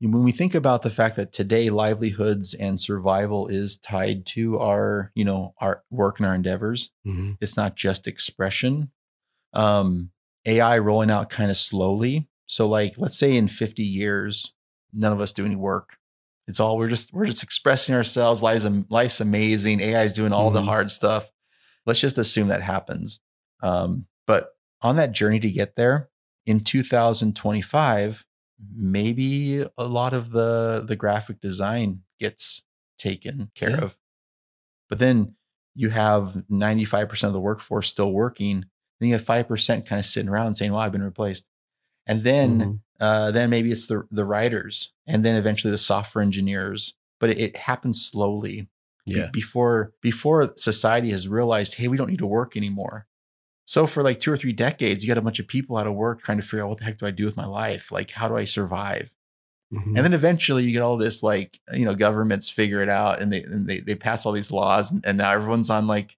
[0.00, 5.10] when we think about the fact that today livelihoods and survival is tied to our,
[5.14, 6.90] you know, our work and our endeavors.
[7.06, 7.32] Mm-hmm.
[7.40, 8.90] It's not just expression.
[9.54, 10.10] Um,
[10.44, 12.28] AI rolling out kind of slowly.
[12.46, 14.54] So, like, let's say in 50 years,
[14.92, 15.97] none of us do any work.
[16.48, 18.42] It's all we're just we're just expressing ourselves.
[18.42, 19.80] Life's life's amazing.
[19.80, 20.64] AI is doing all the Mhm.
[20.66, 21.30] hard stuff.
[21.86, 23.20] Let's just assume that happens.
[23.62, 26.08] Um, but on that journey to get there,
[26.46, 28.24] in 2025,
[28.74, 32.64] maybe a lot of the the graphic design gets
[32.96, 33.82] taken care Yeah.
[33.84, 33.98] of.
[34.88, 35.36] But then
[35.74, 38.64] you have 95% of the workforce still working.
[38.98, 41.46] Then you have 5% kind of sitting around saying, well, I've been replaced.
[42.08, 42.80] And then Mhm.
[43.00, 46.94] uh, then maybe it's the the writers, and then eventually the software engineers.
[47.20, 48.68] But it, it happens slowly
[49.06, 49.26] be- Yeah.
[49.32, 53.06] before before society has realized, hey, we don't need to work anymore.
[53.66, 55.94] So for like two or three decades, you got a bunch of people out of
[55.94, 57.92] work trying to figure out what the heck do I do with my life?
[57.92, 59.14] Like, how do I survive?
[59.74, 59.88] Mhm.
[59.88, 63.30] And then eventually you get all this like, you know, governments figure it out and
[63.32, 66.16] they and they they pass all these laws and, and now everyone's on like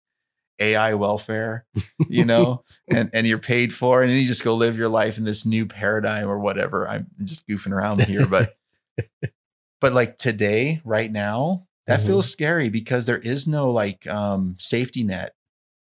[0.61, 1.65] AI welfare,
[2.09, 5.19] you know, and, and you're paid for, and then you just go live your life
[5.19, 6.89] in this new paradigm or whatever.
[6.89, 8.55] I'm just goofing around here, but
[9.81, 12.07] but like today, right now, that Mhm.
[12.07, 15.35] feels scary because there is no like um safety net.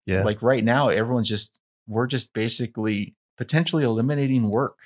[0.05, 0.23] yeah.
[0.23, 4.77] Like right now, everyone's just we're just basically potentially eliminating work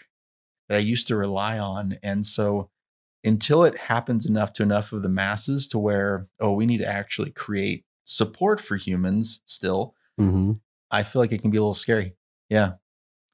[0.68, 1.98] that I used to rely on.
[2.04, 2.70] And so
[3.24, 6.88] until it happens enough to enough of the masses to where, oh, we need to
[6.88, 10.54] actually create support for humans still, hmm
[10.90, 12.16] I feel like it can be a little scary.
[12.50, 12.74] Yeah.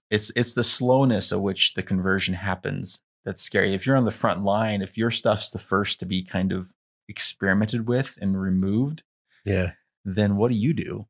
[0.10, 3.74] It's it's the slowness at which the conversion happens that's scary.
[3.74, 6.74] If you're on the front line, if your stuff's the first to be kind of
[7.08, 9.04] experimented with and removed,
[9.46, 9.74] Yeah.
[10.04, 11.06] then what do you do?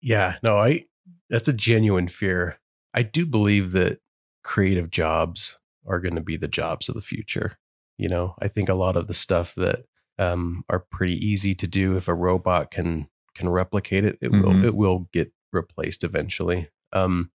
[0.00, 0.36] Yeah.
[0.42, 0.86] No, I,
[1.28, 2.58] that's a genuine fear.
[2.94, 4.00] I do believe that
[4.42, 7.58] creative jobs are going to be the jobs of the future.
[7.98, 9.84] You know, I think a lot of the stuff that
[10.20, 14.42] um, are pretty easy to do if a robot can can replicate it, it Mhm.
[14.42, 16.68] will it will get replaced eventually.
[16.92, 17.30] Um,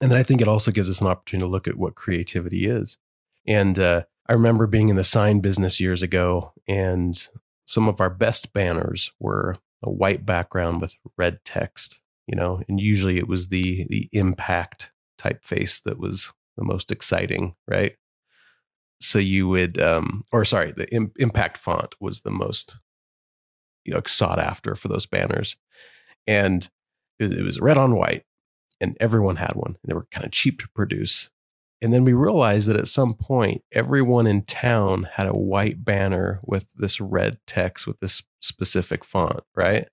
[0.00, 2.66] and then I think it also gives us an opportunity to look at what creativity
[2.66, 2.98] is.
[3.46, 7.28] And uh, I remember being in the sign business years ago, and
[7.66, 12.00] some of our best banners were a white background with red text.
[12.26, 17.54] You know, and usually it was the the impact typeface that was the most exciting,
[17.66, 17.96] right?
[19.00, 22.78] So you would, um, or sorry, the Im- impact font was the most,
[23.84, 25.56] you know, sought after for those banners,
[26.26, 26.68] and
[27.18, 28.24] it, it was red on white,
[28.80, 29.76] and everyone had one.
[29.84, 31.30] They were kind of cheap to produce,
[31.80, 36.40] and then we realized that at some point, everyone in town had a white banner
[36.42, 39.88] with this red text with this specific font, right?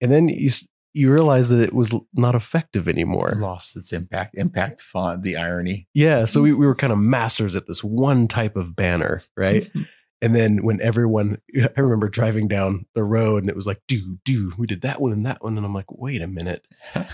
[0.00, 0.50] And then you
[0.94, 3.34] you realize that it was not effective anymore.
[3.36, 4.36] Lost its impact.
[4.36, 5.88] Impact font, the irony.
[5.94, 6.26] Yeah.
[6.26, 9.70] So we, we were kind of masters at this one type of banner, right?
[10.22, 11.38] and then when everyone,
[11.76, 15.00] I remember driving down the road and it was like, do, do, we did that
[15.00, 15.56] one and that one.
[15.56, 16.66] And I'm like, wait a minute.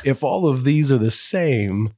[0.04, 1.94] If all of these are the same,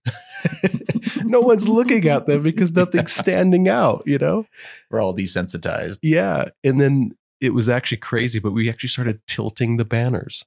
[1.25, 4.47] no one's looking at them because nothing's standing out, you know?
[4.91, 5.99] We're all desensitized.
[6.03, 6.51] Yeah.
[6.63, 10.45] And then it was actually crazy, but we actually started tilting the banners.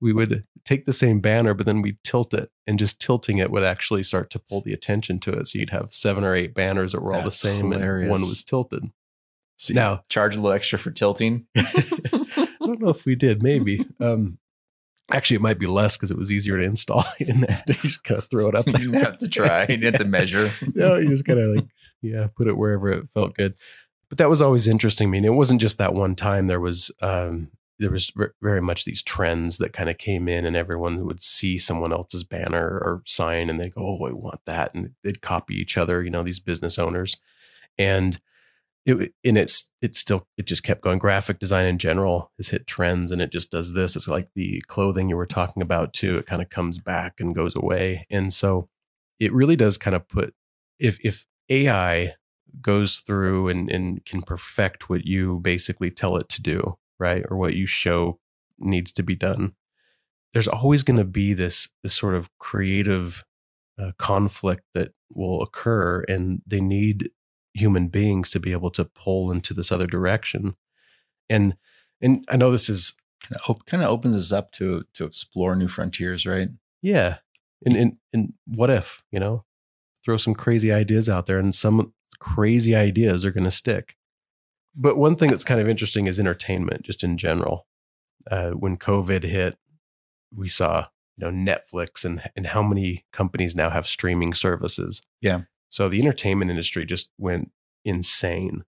[0.00, 3.50] We would take the same banner, but then we'd tilt it, and just tilting it
[3.50, 5.46] would actually start to pull the attention to it.
[5.48, 8.02] So you'd have seven or eight banners that were all the same, hilarious.
[8.04, 8.84] and one was tilted.
[9.56, 11.46] So Now- charge a little extra for tilting.
[11.56, 13.84] I don't know if we did, maybe.
[14.00, 14.38] Um,
[15.12, 17.04] actually, it might be less because it was easier to install.
[17.20, 19.62] You didn't have to just kind of throw it up you didn't have to try.
[19.62, 20.48] You didn't have to measure.
[20.74, 21.66] no, you just kind of like,
[22.00, 23.54] yeah, put it wherever it felt good.
[24.08, 25.08] but that was always interesting.
[25.08, 26.46] I mean, it wasn't just that one time.
[26.46, 27.50] There was um,
[27.80, 28.12] there was
[28.42, 32.24] very much these trends that kind of came in, and everyone would see someone else's
[32.24, 36.02] banner or sign, and they go, "Oh, I want that," and they'd copy each other.
[36.04, 37.18] You know, these business owners,
[37.78, 38.20] and
[38.86, 40.98] it and it's it still it just kept going.
[40.98, 43.96] Graphic design in general has hit trends, and it just does this.
[43.96, 46.18] It's like the clothing you were talking about too.
[46.18, 48.68] It kind of comes back and goes away, and so
[49.20, 50.34] it really does kind of put
[50.78, 52.14] if if AI
[52.60, 57.24] goes through and, and can perfect what you basically tell it to do, right?
[57.28, 58.20] Or what you show
[58.58, 59.54] needs to be done.
[60.32, 63.24] There's always going to be this this sort of creative
[63.80, 67.10] uh, conflict that will occur, and they need
[67.54, 70.54] human beings to be able to pull into this other direction.
[71.28, 71.56] And
[72.00, 75.56] and I know this is kind of, kind of opens us up to to explore
[75.56, 76.48] new frontiers, right?
[76.82, 77.18] Yeah.
[77.64, 79.44] And and and what if, you know,
[80.04, 83.96] throw some crazy ideas out there and some crazy ideas are going to stick.
[84.74, 87.66] But one thing that's kind of interesting is entertainment, just in general.
[88.30, 89.56] Uh, when COVID hit,
[90.34, 95.02] we saw you know Netflix and and how many companies now have streaming services.
[95.20, 95.42] Yeah.
[95.68, 97.52] So the entertainment industry just went
[97.84, 98.64] insane,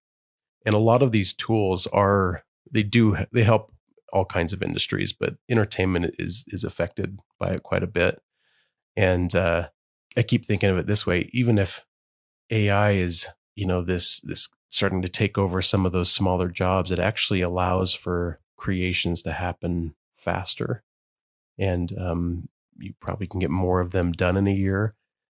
[0.65, 3.73] and a lot of these tools are they do they help
[4.13, 8.21] all kinds of industries, but entertainment is is affected by it quite a bit.
[8.97, 9.69] And uh,
[10.17, 11.85] I keep thinking of it this way: even if
[12.51, 16.91] AI is you know this this starting to take over some of those smaller jobs
[16.91, 20.83] it actually allows for creations to happen faster.
[21.59, 22.49] And um,
[22.79, 24.95] you probably can get more of them done in a year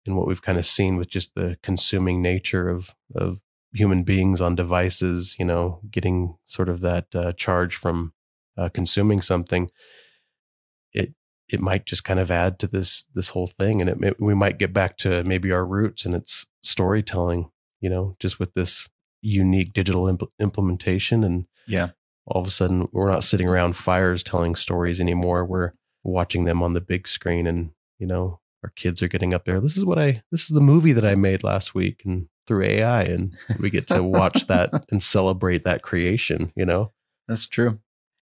[0.05, 3.41] and what we've kind of seen with just the consuming nature of of
[3.73, 8.13] human beings on devices you know getting sort of that uh, charge from
[8.57, 9.71] uh, consuming something.
[10.93, 11.13] It
[11.49, 14.35] it might just kind of add to this this whole thing and it, it, we
[14.35, 17.49] might get back to maybe our roots and it's storytelling
[17.83, 18.89] you know, just with this
[19.23, 21.23] unique digital impl- implementation.
[21.23, 21.89] And yeah,
[22.27, 25.45] all of a sudden we're not sitting around fires telling stories anymore.
[25.45, 29.45] We're watching them on the big screen and, you know, our kids are getting up
[29.45, 29.59] there.
[29.59, 32.65] This is what I, this is the movie that I made last week and through
[32.65, 33.03] AI.
[33.03, 36.91] And we get to watch that and celebrate that creation, you know?
[37.27, 37.79] That's true.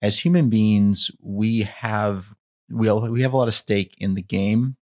[0.02, 2.36] As human beings, we have,
[2.72, 4.78] we, we have a lot of stake in the game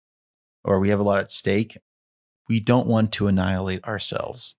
[0.64, 1.76] or we have a lot at stake
[2.50, 4.56] we don't want to annihilate ourselves.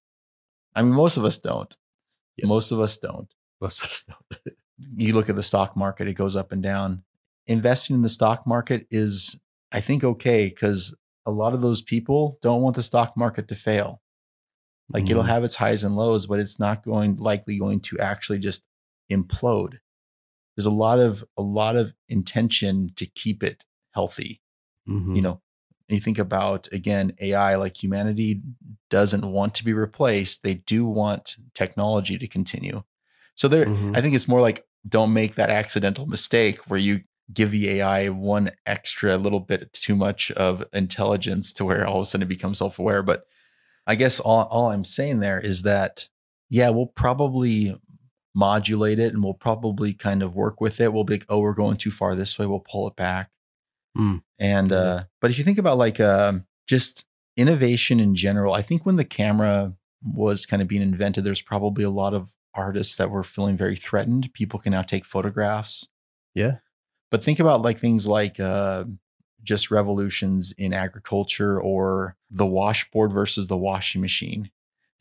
[0.76, 1.76] I mean, most of us don't.
[2.38, 2.50] Yes.
[2.50, 3.34] Most of us don't.
[3.60, 4.56] Most of us don't.
[4.96, 7.04] you look at the stock market, it goes up and down.
[7.48, 9.40] Investing in the stock market is,
[9.72, 10.96] I think, okay because
[11.26, 14.02] a lot of those people don't want the stock market to fail.
[14.90, 15.12] Like mm-hmm.
[15.12, 18.64] it'll have its highs and lows, but it's not going likely going to actually just
[19.12, 19.78] implode.
[20.56, 24.42] There's a lot of a lot of intention to keep it healthy.
[24.88, 25.16] Mm-hmm.
[25.16, 25.42] You know,
[25.94, 28.42] you think about again AI, like humanity
[28.90, 30.44] doesn't want to be replaced.
[30.44, 32.84] They do want technology to continue.
[33.36, 33.94] So there, mm-hmm.
[33.96, 37.02] I think it's more like don't make that accidental mistake where you
[37.34, 42.04] give the AI one extra little bit too much of intelligence to where all of
[42.04, 43.04] a sudden it becomes self-aware.
[43.04, 43.24] But
[43.88, 46.08] I guess all, all I'm saying there is that,
[46.50, 47.76] yeah, we'll probably
[48.34, 50.92] modulate it and we'll probably kind of work with it.
[50.92, 52.46] We'll be like, oh, we're going too far this way.
[52.46, 53.30] We'll pull it back.
[53.98, 54.24] Mm.
[54.40, 56.34] And uh, but if you think about like uh,
[56.68, 57.06] just
[57.38, 59.74] innovation in general, I think when the camera
[60.04, 63.76] was kind of being invented, there's probably a lot of artists that were feeling very
[63.76, 64.32] threatened.
[64.34, 65.88] People can now take photographs.
[66.34, 66.58] Yeah.
[67.10, 68.86] But think about like things like uh,
[69.44, 74.50] just revolutions in agriculture or the washboard versus the washing machine.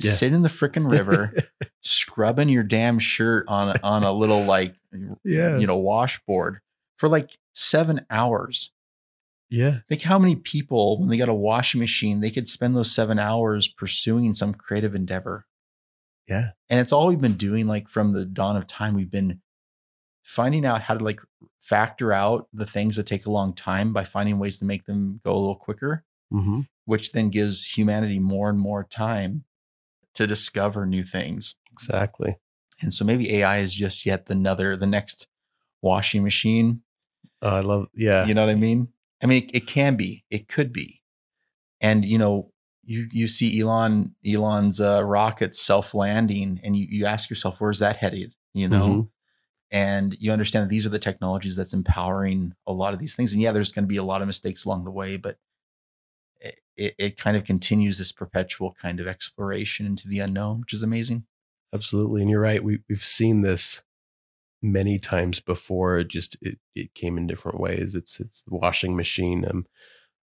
[0.01, 0.13] Yeah.
[0.13, 1.35] Sit in the freaking river,
[1.83, 4.75] scrubbing your damn shirt on on a little like
[5.25, 5.59] yeah.
[5.59, 6.61] you know washboard
[6.97, 8.73] for like seven hours.
[9.51, 9.79] Yeah.
[9.89, 13.19] Think how many people, when they got a washing machine, they could spend those seven
[13.19, 15.47] hours pursuing some creative endeavor.
[16.29, 16.51] Yeah.
[16.69, 18.95] And it's all we've been doing, like from the dawn of time.
[18.95, 19.41] We've been
[20.23, 21.21] finding out how to like
[21.59, 25.21] factor out the things that take a long time by finding ways to make them
[25.25, 26.61] go a little quicker, mm-hmm.
[26.85, 29.45] which then gives humanity more and more time
[30.15, 31.57] to discover new things.
[31.73, 32.37] Exactly.
[32.81, 35.27] And so maybe AI is just yet another, the next
[35.83, 36.83] washing machine.
[37.43, 38.25] Oh, I love, yeah.
[38.27, 38.89] You know what I mean?
[39.23, 41.03] I mean, it, it can be, it could be.
[41.81, 42.53] And, you know,
[42.85, 47.79] you, you see Elon, Elon's uh, rocket self landing and you, you ask yourself, where's
[47.79, 48.35] that headed?
[48.55, 48.87] You know?
[48.87, 49.01] Mm-hmm.
[49.73, 53.33] And you understand that these are the technologies that's empowering a lot of these things.
[53.33, 55.37] And yeah, there's going to be a lot of mistakes along the way, but
[56.81, 60.83] it, it kind of continues this perpetual kind of exploration into the unknown, which is
[60.83, 61.25] amazing.
[61.73, 62.23] Absolutely.
[62.23, 62.65] And you're right.
[62.65, 63.85] We, we've seen this
[64.63, 65.99] many times before.
[65.99, 67.95] It just it, it came in different ways.
[67.95, 69.45] It's it's the washing machine.
[69.49, 69.67] Um,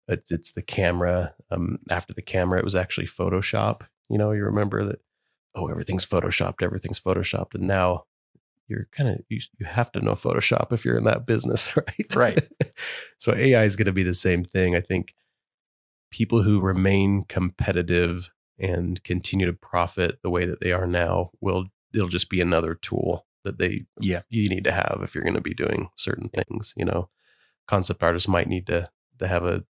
[0.07, 1.33] it's it's the camera.
[1.51, 3.81] Um, after the camera, it was actually Photoshop.
[4.09, 4.99] You know, you remember that
[5.55, 7.55] oh, everything's photoshopped, everything's photoshopped.
[7.55, 8.03] And now
[8.67, 12.15] you're kind of, you, you have to know Photoshop if you're in that business, right?
[12.15, 12.49] Right.
[13.17, 14.75] so AI is going to be the same thing.
[14.75, 15.15] I think
[16.11, 21.65] people who remain competitive and continue to profit the way that they are now will,
[21.93, 24.21] it'll just be another tool that they, Yeah.
[24.29, 27.09] you need to have if you're going to be doing certain things, you know,
[27.67, 28.89] concept artists might need to,
[29.19, 29.63] to have a,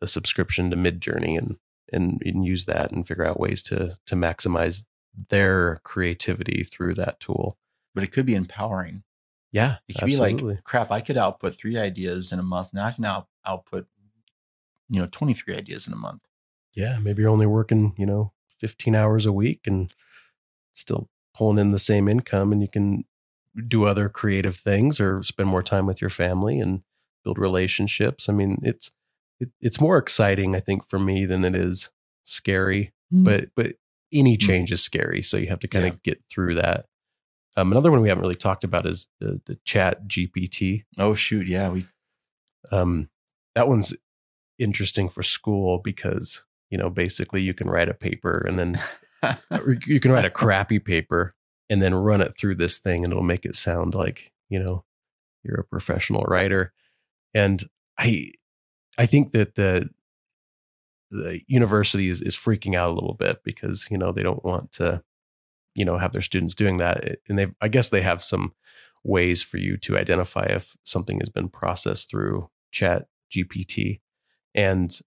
[0.00, 1.56] a subscription to Midjourney and,
[1.92, 4.84] and, and use that and figure out ways to, to maximize
[5.28, 7.58] their creativity through that tool.
[7.94, 9.02] But it could be empowering.
[9.52, 9.76] Yeah.
[9.88, 12.70] It could be like, crap, I could output three ideas in a month.
[12.74, 13.86] Now I can out- output,
[14.88, 16.22] you know, 23 ideas in a month.
[16.74, 19.92] yeah, maybe you're only working, you know, 15 hours a week and
[20.74, 23.04] still pulling in the same income and you can
[23.68, 26.82] do other creative things or spend more time with your family and
[27.24, 28.28] build relationships.
[28.28, 28.90] I mean, it's
[29.40, 31.90] it, it's more exciting I think for me than it is
[32.22, 33.74] scary, but but
[34.12, 35.92] any change is scary, so you have to kind Yeah.
[35.92, 36.86] of get through that.
[37.56, 40.84] Um, another one we haven't really talked about is the, the ChatGPT.
[40.98, 41.48] oh, shoot.
[41.48, 41.70] Yeah.
[41.70, 41.84] We,
[42.70, 43.08] Um,
[43.54, 43.94] that one's
[44.58, 48.78] interesting for school because you know basically you can write a paper and then
[49.86, 51.34] you can write a crappy paper
[51.68, 54.84] and then run it through this thing and it'll make it sound like you know
[55.42, 56.72] you're a professional writer
[57.34, 57.64] and
[57.98, 58.30] i
[58.98, 59.88] i think that the
[61.10, 64.72] the university is, is freaking out a little bit because you know they don't want
[64.72, 65.02] to
[65.74, 68.52] you know have their students doing that eh, and they i guess they have some
[69.04, 74.00] ways for you to identify if something has been processed through chat gpt
[74.54, 75.00] and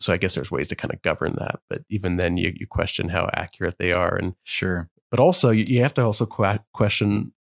[0.00, 2.66] so i guess there's ways to kind of govern that but even then you, you
[2.66, 4.90] question how accurate they are and sure.
[5.14, 7.32] But also you, have to also que- question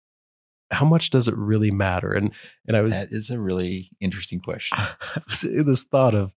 [0.70, 2.32] how much does it really matter and
[2.68, 4.76] and i was That is a really interesting question.
[5.16, 6.34] I was in this thought of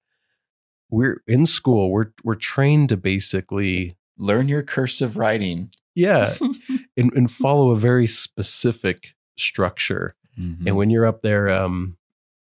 [0.91, 5.70] we're in school we're we're trained to basically Learn your cursive writing.
[5.97, 6.35] yeah
[6.97, 10.66] and, and follow a very specific structure Mhm.
[10.66, 11.97] and when you're up there um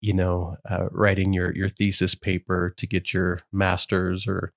[0.01, 4.53] you know uh, writing your your thesis paper to get your masters or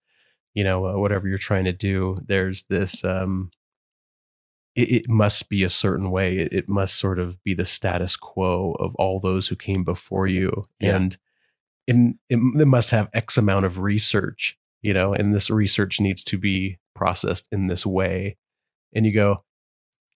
[0.54, 3.50] you know uh, whatever you're trying to do there's this um
[4.74, 6.38] it, it must be a certain way.
[6.38, 10.26] It, it must sort of be the status quo of all those who came before
[10.26, 10.64] you.
[10.80, 10.96] Yeah.
[10.96, 11.16] and
[11.88, 16.22] and it, it must have x amount of research you know and this research needs
[16.24, 18.36] to be processed in this way.
[18.94, 19.44] And you go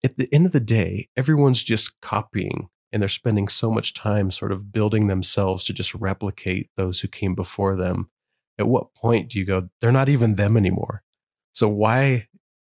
[0.04, 4.30] at the end of the day everyone's just copying and they're spending so much time
[4.30, 8.10] sort of building themselves to just replicate those who came before them.
[8.58, 11.02] At what point do you go they're not even them anymore.
[11.52, 12.28] So why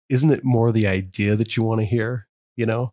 [0.10, 2.92] isn't it more the idea that you want to hear you know?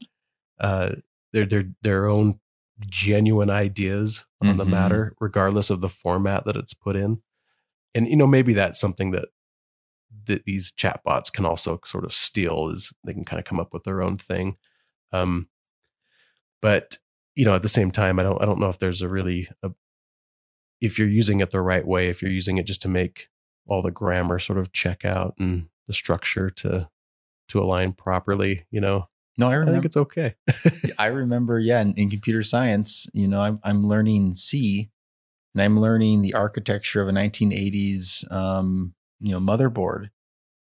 [0.60, 0.96] Uh
[1.32, 2.40] their their their own
[2.86, 4.70] genuine ideas on the Mhm.
[4.70, 7.22] matter regardless of the format that it's put in.
[7.94, 9.26] And you know maybe that's something that
[10.26, 13.72] that these chatbots can also sort of steal is they can kind of come up
[13.74, 14.56] with their own thing.
[15.12, 15.48] Um
[16.60, 16.98] but
[17.34, 19.48] you know at the same time i don't i don't know if there's a really
[19.62, 19.70] a,
[20.80, 23.28] if you're using it the right way if you're using it just to make
[23.66, 26.88] all the grammar sort of check out and the structure to
[27.48, 29.72] to align properly you know no, I i remember.
[29.72, 30.34] think it's okay
[30.98, 34.90] I remember, yeah, in, in computer science, you know, I'm, I'm learning C
[35.54, 40.10] and I'm learning the architecture of a 1980s, um, you know, motherboard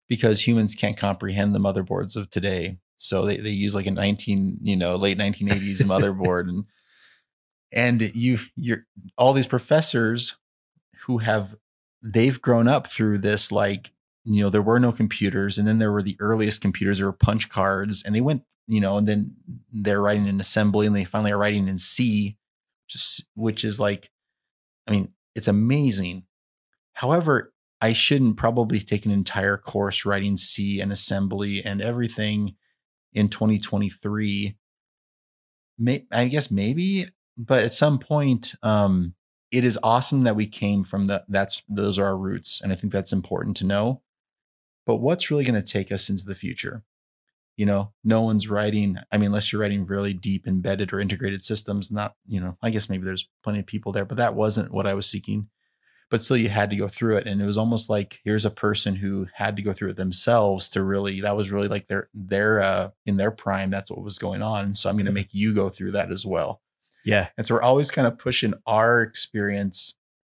[0.09, 2.79] because humans can't comprehend the motherboards of today.
[2.99, 6.65] So they, they use like a 19, you know, late 1980s motherboard and,
[7.73, 8.87] and you, you're
[9.19, 10.39] all these professors
[11.03, 11.55] who have,
[12.03, 13.93] they've grown up through this, like,
[14.27, 17.13] you know, there were no computers and then there were the earliest computers, there were
[17.13, 19.35] punch cards and they went you know, and then
[19.73, 22.37] they're writing in assembly and they finally are writing in C,
[22.87, 24.11] which is, which is like,
[24.87, 26.25] I mean, it's amazing.
[26.95, 32.57] However, I shouldn't probably take an entire course writing C and assembly and everything
[33.13, 34.57] in 2023.
[35.79, 37.07] May, I guess maybe,
[37.37, 39.15] but at some point, um,
[39.53, 42.77] it is awesome that we came from the that's those are our roots, and I
[42.77, 44.03] think that's important to know.
[44.87, 46.85] But what's really going to take us into the future?
[47.57, 51.43] you know no one's writing i mean unless you're writing really deep embedded or integrated
[51.43, 54.73] systems not you know i guess maybe there's plenty of people there but that wasn't
[54.73, 55.49] what i was seeking.
[56.09, 58.51] But still you had to go through it and it was almost like here's a
[58.51, 62.09] person who had to go through it themselves to really that was really like their
[62.15, 65.35] their uh in their prime that's what was going on so i'm going to make
[65.35, 66.63] you go through that as well.
[67.05, 67.31] Yeah.
[67.37, 69.97] And so we're always kind of pushing our experience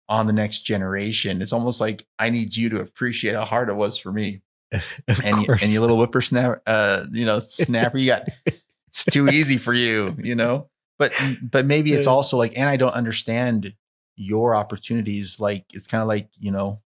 [0.09, 3.75] on the next generation it's almost like i need you to appreciate how hard it
[3.75, 4.41] was for me
[4.71, 8.27] and you, and you little whippersnapper, uh, you know, snapper, you got
[8.87, 10.69] it's too easy for you, you know.
[10.99, 13.73] But but maybe it's also like, and I don't understand
[14.15, 15.39] your opportunities.
[15.39, 16.81] Like it's kind of like you know,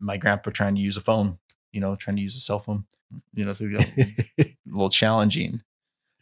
[0.00, 1.38] my grandpa trying to use a phone.
[1.72, 2.84] you know, trying to use a cell phone.
[3.34, 5.62] You know, so it's a little challenging.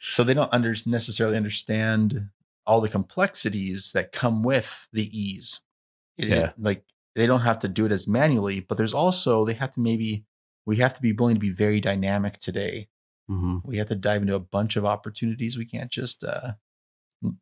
[0.00, 2.30] So they don't under, necessarily understand
[2.66, 5.60] all the complexities that come with the ease.
[6.20, 6.52] It- it- Yeah.
[6.58, 6.84] like
[7.16, 10.24] they don't have to do it as manually, but there's also they have to maybe
[10.66, 12.88] we have to be willing to be very dynamic today.
[13.28, 15.56] hmm We have to dive into a bunch of opportunities.
[15.58, 16.52] We can't just uh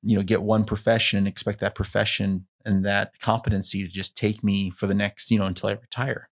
[0.03, 4.43] you know get one profession and expect that profession and that competency to just take
[4.43, 6.29] me for the next, you know, until I retire.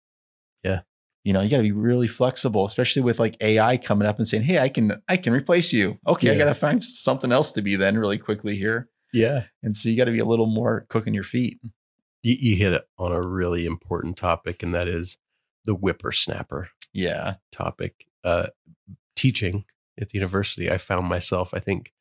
[0.63, 0.81] Yeah.
[1.23, 4.27] You know, you got to be really flexible, especially with like AI coming up and
[4.27, 7.51] saying, "Hey, I can I can replace you." Okay, I got to find something else
[7.53, 8.89] to be then really quickly here.
[9.13, 9.45] Yeah.
[9.63, 11.59] And so you got to be a little more cooking your feet.
[12.25, 15.17] You, you hit it on a really important topic, and that is
[15.65, 17.35] the whippersnapper Yeah.
[17.51, 18.07] topic.
[18.23, 18.47] Uh,
[19.15, 19.65] teaching
[19.99, 21.93] at the university, I found myself, I think,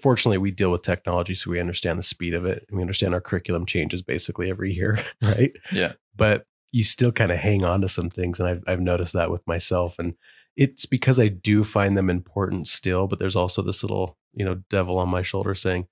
[0.00, 2.64] fortunately, we deal with technology, so we understand the speed of it.
[2.68, 5.52] and We understand our curriculum changes basically every year, right?
[5.72, 5.92] Yeah.
[6.16, 8.38] But you still kind of hang on to some things.
[8.38, 9.98] And I've, I've noticed that with myself.
[9.98, 10.14] And
[10.56, 14.62] it's because I do find them important still, but there's also this little, you know,
[14.70, 15.88] devil on my shoulder saying,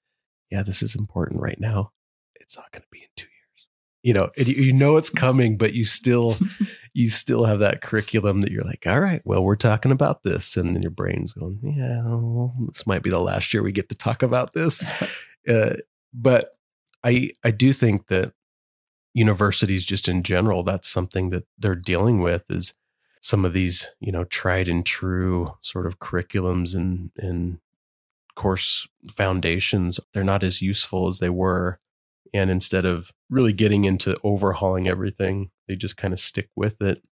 [0.50, 1.92] yeah, this is important right now.
[2.36, 3.27] It's not going to be in two.
[4.08, 6.36] You know, and you, you know it's coming, but you still,
[6.94, 10.56] you still have that curriculum that you're like, all right, well, we're talking about this,
[10.56, 13.90] and then your brain's going, yeah, well, this might be the last year we get
[13.90, 14.82] to talk about this.
[15.48, 15.76] Uh,
[16.12, 16.50] but
[17.02, 18.34] I, I do think that
[19.14, 22.74] universities, just in general, that's something that they're dealing with is
[23.22, 27.60] some of these, you know, tried and true sort of curriculums and and
[28.34, 30.00] course foundations.
[30.12, 31.80] They're not as useful as they were
[32.32, 37.02] and instead of really getting into overhauling everything, they just kind of stick with it.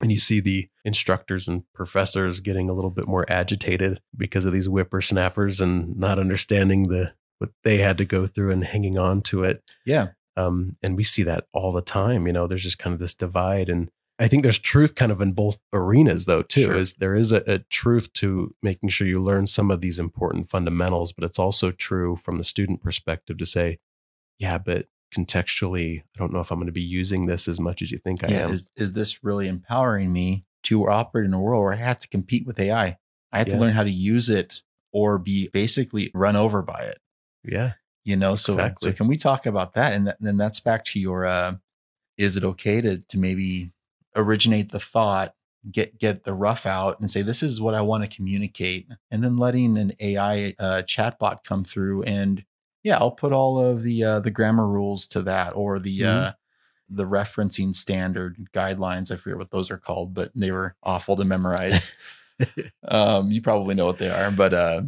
[0.00, 4.52] And you see the instructors and professors getting a little bit more agitated because of
[4.52, 9.22] these whippersnappers and not understanding the what they had to go through and hanging on
[9.22, 9.62] to it.
[9.84, 10.08] Yeah.
[10.36, 12.26] Um, and we see that all the time.
[12.26, 15.20] You know, there's just kind of this divide, and I think there's truth kind of
[15.20, 16.42] in both arenas, though.
[16.42, 16.76] Too Sure.
[16.76, 20.48] is there is a, a truth to making sure you learn some of these important
[20.48, 23.78] fundamentals, but it's also true from the student perspective to say,
[24.38, 27.82] yeah, but contextually, I don't know if I'm going to be using this as much
[27.82, 28.44] as you think I yeah.
[28.44, 28.50] am.
[28.50, 32.08] Is, is this really empowering me to operate in a world where I have to
[32.08, 32.98] compete with AI?
[33.32, 33.54] I have Yeah.
[33.54, 34.62] to learn how to use it
[34.92, 36.98] or be basically run over by it.
[37.44, 37.72] yeah,
[38.04, 38.90] You know, so Exactly.
[38.90, 39.92] so can we talk about that?
[39.92, 41.56] And that, then that's back to your uh,
[42.16, 43.72] is it okay to to maybe
[44.16, 45.34] originate the thought,
[45.70, 49.22] get get the rough out, and say this is what I want to communicate, and
[49.22, 52.44] then letting an AI uh, chatbot come through and
[52.84, 56.06] yeah, I'll put all of the uh, the grammar rules to that or the Mhm.
[56.06, 56.32] uh,
[56.88, 59.10] the referencing standard guidelines.
[59.10, 61.92] I forget what those are called, but they were awful to memorize.
[62.88, 64.82] um, you probably know what they are, but uh,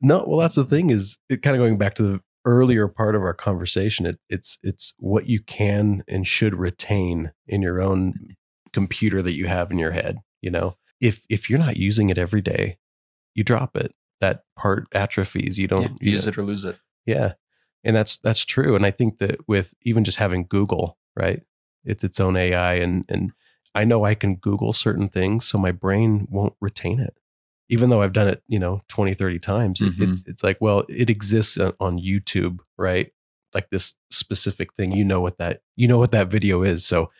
[0.00, 3.14] No, well, that's the thing is it kind of going back to the earlier part
[3.14, 4.06] of our conversation.
[4.06, 8.36] It, it's it's what you can and should retain in your own
[8.72, 10.18] computer that you have in your head.
[10.40, 12.78] You know, if if you're not using it every day,
[13.34, 13.92] you drop it.
[14.20, 15.58] That part atrophies.
[15.58, 16.78] You don't yeah, use it or lose it.
[17.10, 17.32] Yeah.
[17.84, 18.76] And that's that's true.
[18.76, 21.42] And I think that with even just having Google, right?
[21.84, 23.32] It's its own AI and and
[23.74, 27.14] I know I can Google certain things, so my brain won't retain it.
[27.68, 30.10] Even though I've done it, you know, 20, 30 times, it, Mhm.
[30.12, 33.12] it's, it's like, well, it exists on- on YouTube, right?
[33.54, 37.10] Like this specific thing, you know what that you know what that video is, so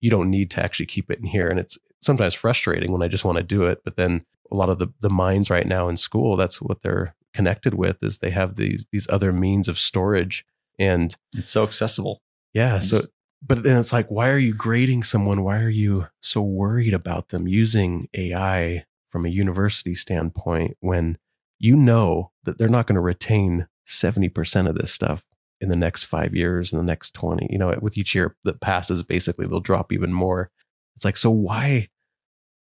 [0.00, 1.48] you don't need to actually keep it in here.
[1.48, 4.68] And it's sometimes frustrating when I just want to do it, but then a lot
[4.68, 8.30] of the the minds right now in school, that's what they're connected with is they
[8.30, 10.44] have these these other means of storage
[10.78, 12.20] and It's so accessible.
[12.54, 12.98] yeah so
[13.46, 17.28] but then it's like why are you grading someone why are you so worried about
[17.28, 21.18] them using ai from a university standpoint when
[21.58, 25.24] you know that they're not going to retain 70% of this stuff
[25.60, 28.60] in the next 5 years in the next 20 you know with each year that
[28.60, 30.50] passes basically they'll drop even more
[30.96, 31.88] it's like so why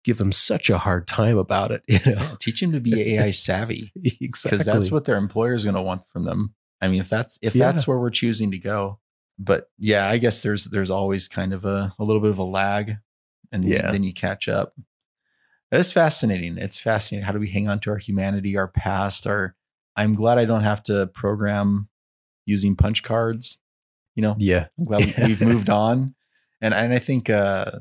[0.05, 3.30] give them such a hard time about it you know teach them to be AI
[3.30, 4.26] savvy exactly
[4.59, 6.55] because that's what their employer is going to want from them.
[6.80, 7.66] I mean, if that's if Yeah.
[7.70, 8.98] that's where we're choosing to go,
[9.38, 12.42] but yeah, I guess there's there's always kind of a, a little bit of a
[12.42, 12.96] lag,
[13.53, 13.90] and then, Yeah.
[13.90, 14.72] then you catch up.
[15.70, 16.57] It's fascinating.
[16.59, 17.26] It's fascinating.
[17.26, 19.26] How do we hang on to our humanity, our past?
[19.26, 19.55] Our
[19.96, 21.88] I'm glad I don't have to program
[22.46, 23.59] using punch cards.
[24.14, 26.14] You know, yeah I'm glad we, we've moved on,
[26.62, 27.72] and and I think uh,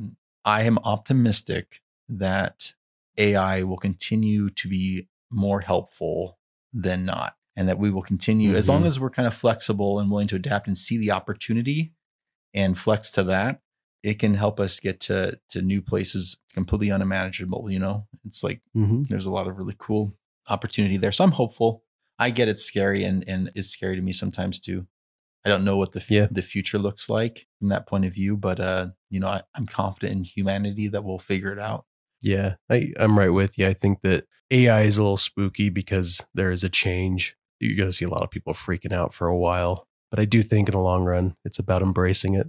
[0.43, 1.79] I am optimistic
[2.09, 2.73] that
[3.17, 6.39] AI will continue to be more helpful
[6.73, 10.09] than not, and that we will continue as long as we're kind of flexible and
[10.09, 11.93] willing to adapt and see the opportunity
[12.53, 13.61] and flex to that.
[14.01, 17.69] It can help us get to to new places completely unimaginable.
[17.69, 20.15] You know, it's like hmm there's a lot of really cool
[20.49, 21.11] opportunity there.
[21.11, 21.83] So I'm hopeful.
[22.17, 24.87] I get it's scary and and it's scary to me sometimes too.
[25.45, 26.27] I don't know what the f- Yeah.
[26.31, 29.65] the future looks like from that point of view, but uh, you know, I, I'm
[29.67, 31.85] confident in humanity that we'll figure it out.
[32.21, 33.67] Yeah, I, I'm right with you.
[33.67, 37.35] I think that AI is a little spooky because there is a change.
[37.59, 39.87] You're going to see a lot of people freaking out for a while.
[40.11, 42.47] But I do think in the long run, it's about embracing it,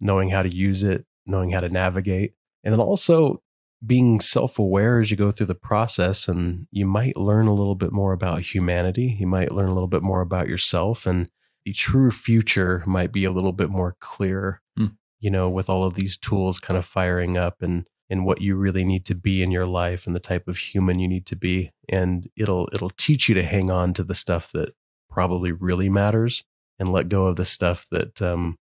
[0.00, 3.42] knowing how to use it, knowing how to navigate, and then also
[3.84, 6.28] being self aware as you go through the process.
[6.28, 9.16] And you might learn a little bit more about humanity.
[9.18, 11.06] You might learn a little bit more about yourself.
[11.06, 11.30] And
[11.64, 14.86] the true future might be a little bit more clear, Hmm.
[15.20, 18.56] you know, with all of these tools kind of firing up and and what you
[18.56, 21.36] really need to be in your life and the type of human you need to
[21.36, 24.74] be and it'll it'll teach you to hang on to the stuff that
[25.08, 26.44] probably really matters
[26.78, 28.56] and let go of the stuff that um,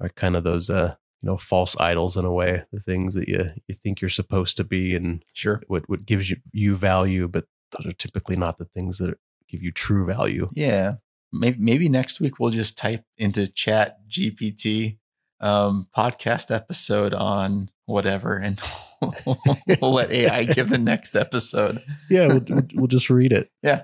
[0.00, 3.28] are kind of those uh, you know false idols in a way the things that
[3.28, 5.62] you you think you're supposed to be and Sure.
[5.68, 9.14] what what gives you you value but those are typically not the things that
[9.48, 10.94] give you true value Yeah.
[11.34, 14.98] Maybe, maybe next week we'll just type into chat GPT
[15.40, 18.60] um, podcast episode on whatever and
[19.26, 21.82] we'll let AI give the next episode.
[22.10, 23.82] yeah we'll, we'll, just read it Yeah.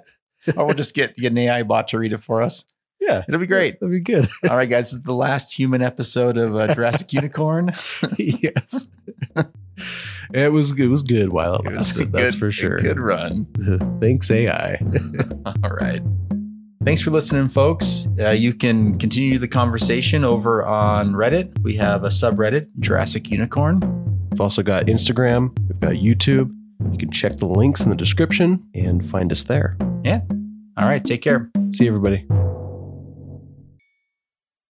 [0.57, 2.65] Or we'll just get, get an AI bot to read it for us.
[3.01, 3.75] yeah It'll be great.
[3.77, 4.91] It'll be good All right, guys.
[4.91, 7.73] This is the last human episode of uh, Jurassic Unicorn.
[8.19, 8.91] yes
[10.35, 13.47] it was it was good while it, It lasted that's for sure Good run.
[14.01, 14.81] thanks ai
[15.65, 16.03] All right.
[16.89, 18.09] Thanks for listening, folks.
[18.19, 21.63] Uh, you can continue the conversation over on Reddit.
[21.63, 23.81] We have a subreddit, Jurassic Unicorn.
[24.31, 26.51] We've also got Instagram, we've got YouTube.
[26.91, 29.77] You can check the links in the description and find us there.
[30.03, 30.23] Yeah.
[30.79, 31.51] All right, take care.
[31.73, 32.27] See you, everybody.